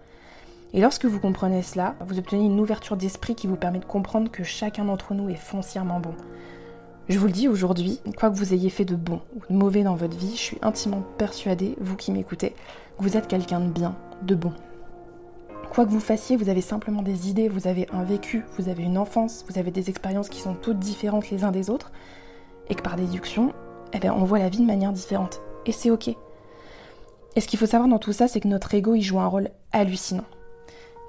Et 0.74 0.80
lorsque 0.80 1.04
vous 1.04 1.20
comprenez 1.20 1.62
cela, 1.62 1.94
vous 2.06 2.18
obtenez 2.18 2.44
une 2.44 2.58
ouverture 2.58 2.96
d'esprit 2.96 3.34
qui 3.34 3.46
vous 3.46 3.56
permet 3.56 3.78
de 3.78 3.84
comprendre 3.84 4.30
que 4.30 4.42
chacun 4.42 4.84
d'entre 4.84 5.14
nous 5.14 5.30
est 5.30 5.36
foncièrement 5.36 6.00
bon. 6.00 6.14
Je 7.08 7.20
vous 7.20 7.26
le 7.26 7.32
dis 7.32 7.46
aujourd'hui, 7.46 8.00
quoi 8.18 8.30
que 8.30 8.36
vous 8.36 8.52
ayez 8.52 8.68
fait 8.68 8.84
de 8.84 8.96
bon 8.96 9.20
ou 9.36 9.52
de 9.52 9.56
mauvais 9.56 9.84
dans 9.84 9.94
votre 9.94 10.16
vie, 10.16 10.32
je 10.32 10.40
suis 10.40 10.58
intimement 10.62 11.04
persuadée, 11.18 11.76
vous 11.80 11.94
qui 11.94 12.10
m'écoutez, 12.10 12.50
que 12.98 13.02
vous 13.02 13.16
êtes 13.16 13.28
quelqu'un 13.28 13.60
de 13.60 13.70
bien, 13.70 13.94
de 14.22 14.34
bon. 14.34 14.52
Quoi 15.70 15.84
que 15.84 15.90
vous 15.90 16.00
fassiez, 16.00 16.36
vous 16.36 16.48
avez 16.48 16.60
simplement 16.60 17.02
des 17.02 17.28
idées, 17.28 17.48
vous 17.48 17.66
avez 17.66 17.86
un 17.92 18.02
vécu, 18.02 18.44
vous 18.58 18.68
avez 18.68 18.82
une 18.82 18.96
enfance, 18.96 19.44
vous 19.48 19.58
avez 19.58 19.70
des 19.70 19.90
expériences 19.90 20.28
qui 20.28 20.40
sont 20.40 20.54
toutes 20.54 20.78
différentes 20.78 21.30
les 21.30 21.44
uns 21.44 21.50
des 21.50 21.68
autres, 21.68 21.92
et 22.68 22.74
que 22.74 22.82
par 22.82 22.96
déduction, 22.96 23.52
eh 23.92 23.98
bien, 23.98 24.14
on 24.14 24.24
voit 24.24 24.38
la 24.38 24.48
vie 24.48 24.60
de 24.60 24.64
manière 24.64 24.92
différente. 24.92 25.40
Et 25.66 25.72
c'est 25.72 25.90
ok. 25.90 26.08
Et 26.08 27.40
ce 27.40 27.46
qu'il 27.46 27.58
faut 27.58 27.66
savoir 27.66 27.88
dans 27.88 27.98
tout 27.98 28.12
ça, 28.12 28.28
c'est 28.28 28.40
que 28.40 28.48
notre 28.48 28.72
ego, 28.72 28.94
il 28.94 29.02
joue 29.02 29.20
un 29.20 29.26
rôle 29.26 29.50
hallucinant. 29.72 30.24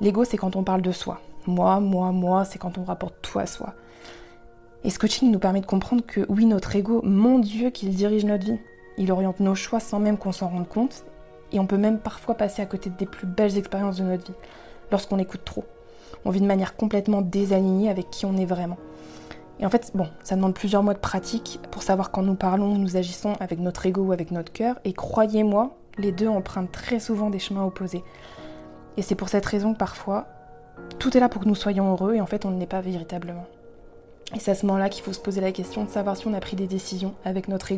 L'ego, 0.02 0.26
c'est 0.26 0.38
quand 0.38 0.56
on 0.56 0.64
parle 0.64 0.82
de 0.82 0.92
soi. 0.92 1.22
Moi, 1.46 1.80
moi, 1.80 2.12
moi, 2.12 2.44
c'est 2.44 2.60
quand 2.60 2.78
on 2.78 2.84
rapporte 2.84 3.16
tout 3.22 3.40
à 3.40 3.46
soi. 3.46 3.74
Et 4.84 4.90
ce 4.90 5.00
coaching 5.00 5.32
nous 5.32 5.40
permet 5.40 5.62
de 5.62 5.66
comprendre 5.66 6.06
que 6.06 6.26
oui, 6.30 6.46
notre 6.46 6.76
ego, 6.76 7.02
mon 7.04 7.40
Dieu, 7.40 7.70
qu'il 7.70 7.90
dirige 7.90 8.26
notre 8.26 8.46
vie. 8.46 8.60
Il 8.98 9.12
oriente 9.12 9.40
nos 9.40 9.56
choix 9.56 9.80
sans 9.80 10.00
même 10.00 10.18
qu'on 10.18 10.32
s'en 10.32 10.50
rende 10.50 10.68
compte. 10.68 11.06
Et 11.52 11.60
on 11.60 11.68
peut 11.68 11.78
même 11.78 12.00
parfois 12.00 12.36
passer 12.36 12.62
à 12.62 12.66
côté 12.66 12.90
des 12.90 13.06
plus 13.06 13.28
belles 13.28 13.58
expériences 13.58 13.98
de 13.98 14.04
notre 14.04 14.26
vie 14.26 14.38
lorsqu'on 14.92 15.20
écoute 15.20 15.42
trop. 15.46 15.66
On 16.26 16.30
vit 16.30 16.42
de 16.42 16.46
manière 16.46 16.76
complètement 16.76 17.22
désalignée 17.22 17.90
avec 17.90 18.10
qui 18.10 18.26
on 18.26 18.38
est 18.38 18.46
vraiment. 18.46 18.78
Et 19.60 19.66
en 19.66 19.70
fait, 19.70 19.92
bon, 19.96 20.08
ça 20.24 20.36
demande 20.36 20.54
plusieurs 20.54 20.84
mois 20.84 20.94
de 20.94 21.00
pratique 21.00 21.60
pour 21.72 21.84
savoir 21.84 22.12
quand 22.12 22.22
nous 22.22 22.36
parlons, 22.36 22.78
nous 22.78 22.96
agissons 22.96 23.34
avec 23.40 23.60
notre 23.60 23.86
ego 23.86 24.02
ou 24.02 24.12
avec 24.12 24.32
notre 24.32 24.52
cœur. 24.52 24.80
Et 24.86 24.94
croyez-moi, 24.94 25.76
les 25.98 26.12
deux 26.12 26.28
empruntent 26.28 26.72
très 26.72 27.00
souvent 27.00 27.30
des 27.30 27.40
chemins 27.40 27.64
opposés. 27.64 28.04
Et 28.98 29.02
c'est 29.02 29.16
pour 29.16 29.30
cette 29.30 29.46
raison 29.46 29.74
que 29.74 29.78
parfois, 29.78 30.28
tout 31.00 31.16
est 31.18 31.20
là 31.20 31.30
pour 31.30 31.42
que 31.42 31.48
nous 31.48 31.56
soyons 31.56 31.92
heureux 31.92 32.16
et 32.16 32.22
en 32.22 32.26
fait, 32.26 32.46
on 32.46 32.52
ne 32.52 32.60
l'est 32.60 32.68
pas 32.68 32.82
véritablement. 32.82 33.46
Et 34.36 34.40
c'est 34.40 34.52
à 34.52 34.56
ce 34.56 34.66
moment-là 34.66 34.90
qu'il 34.90 35.04
faut 35.04 35.14
se 35.14 35.20
poser 35.20 35.42
la 35.42 35.52
question 35.52 35.86
de 35.86 35.90
savoir 35.90 36.18
si 36.18 36.28
on 36.28 36.34
a 36.34 36.40
pris 36.40 36.56
des 36.56 36.68
décisions 36.68 37.14
avec 37.24 37.48
notre 37.48 37.72
ego 37.72 37.76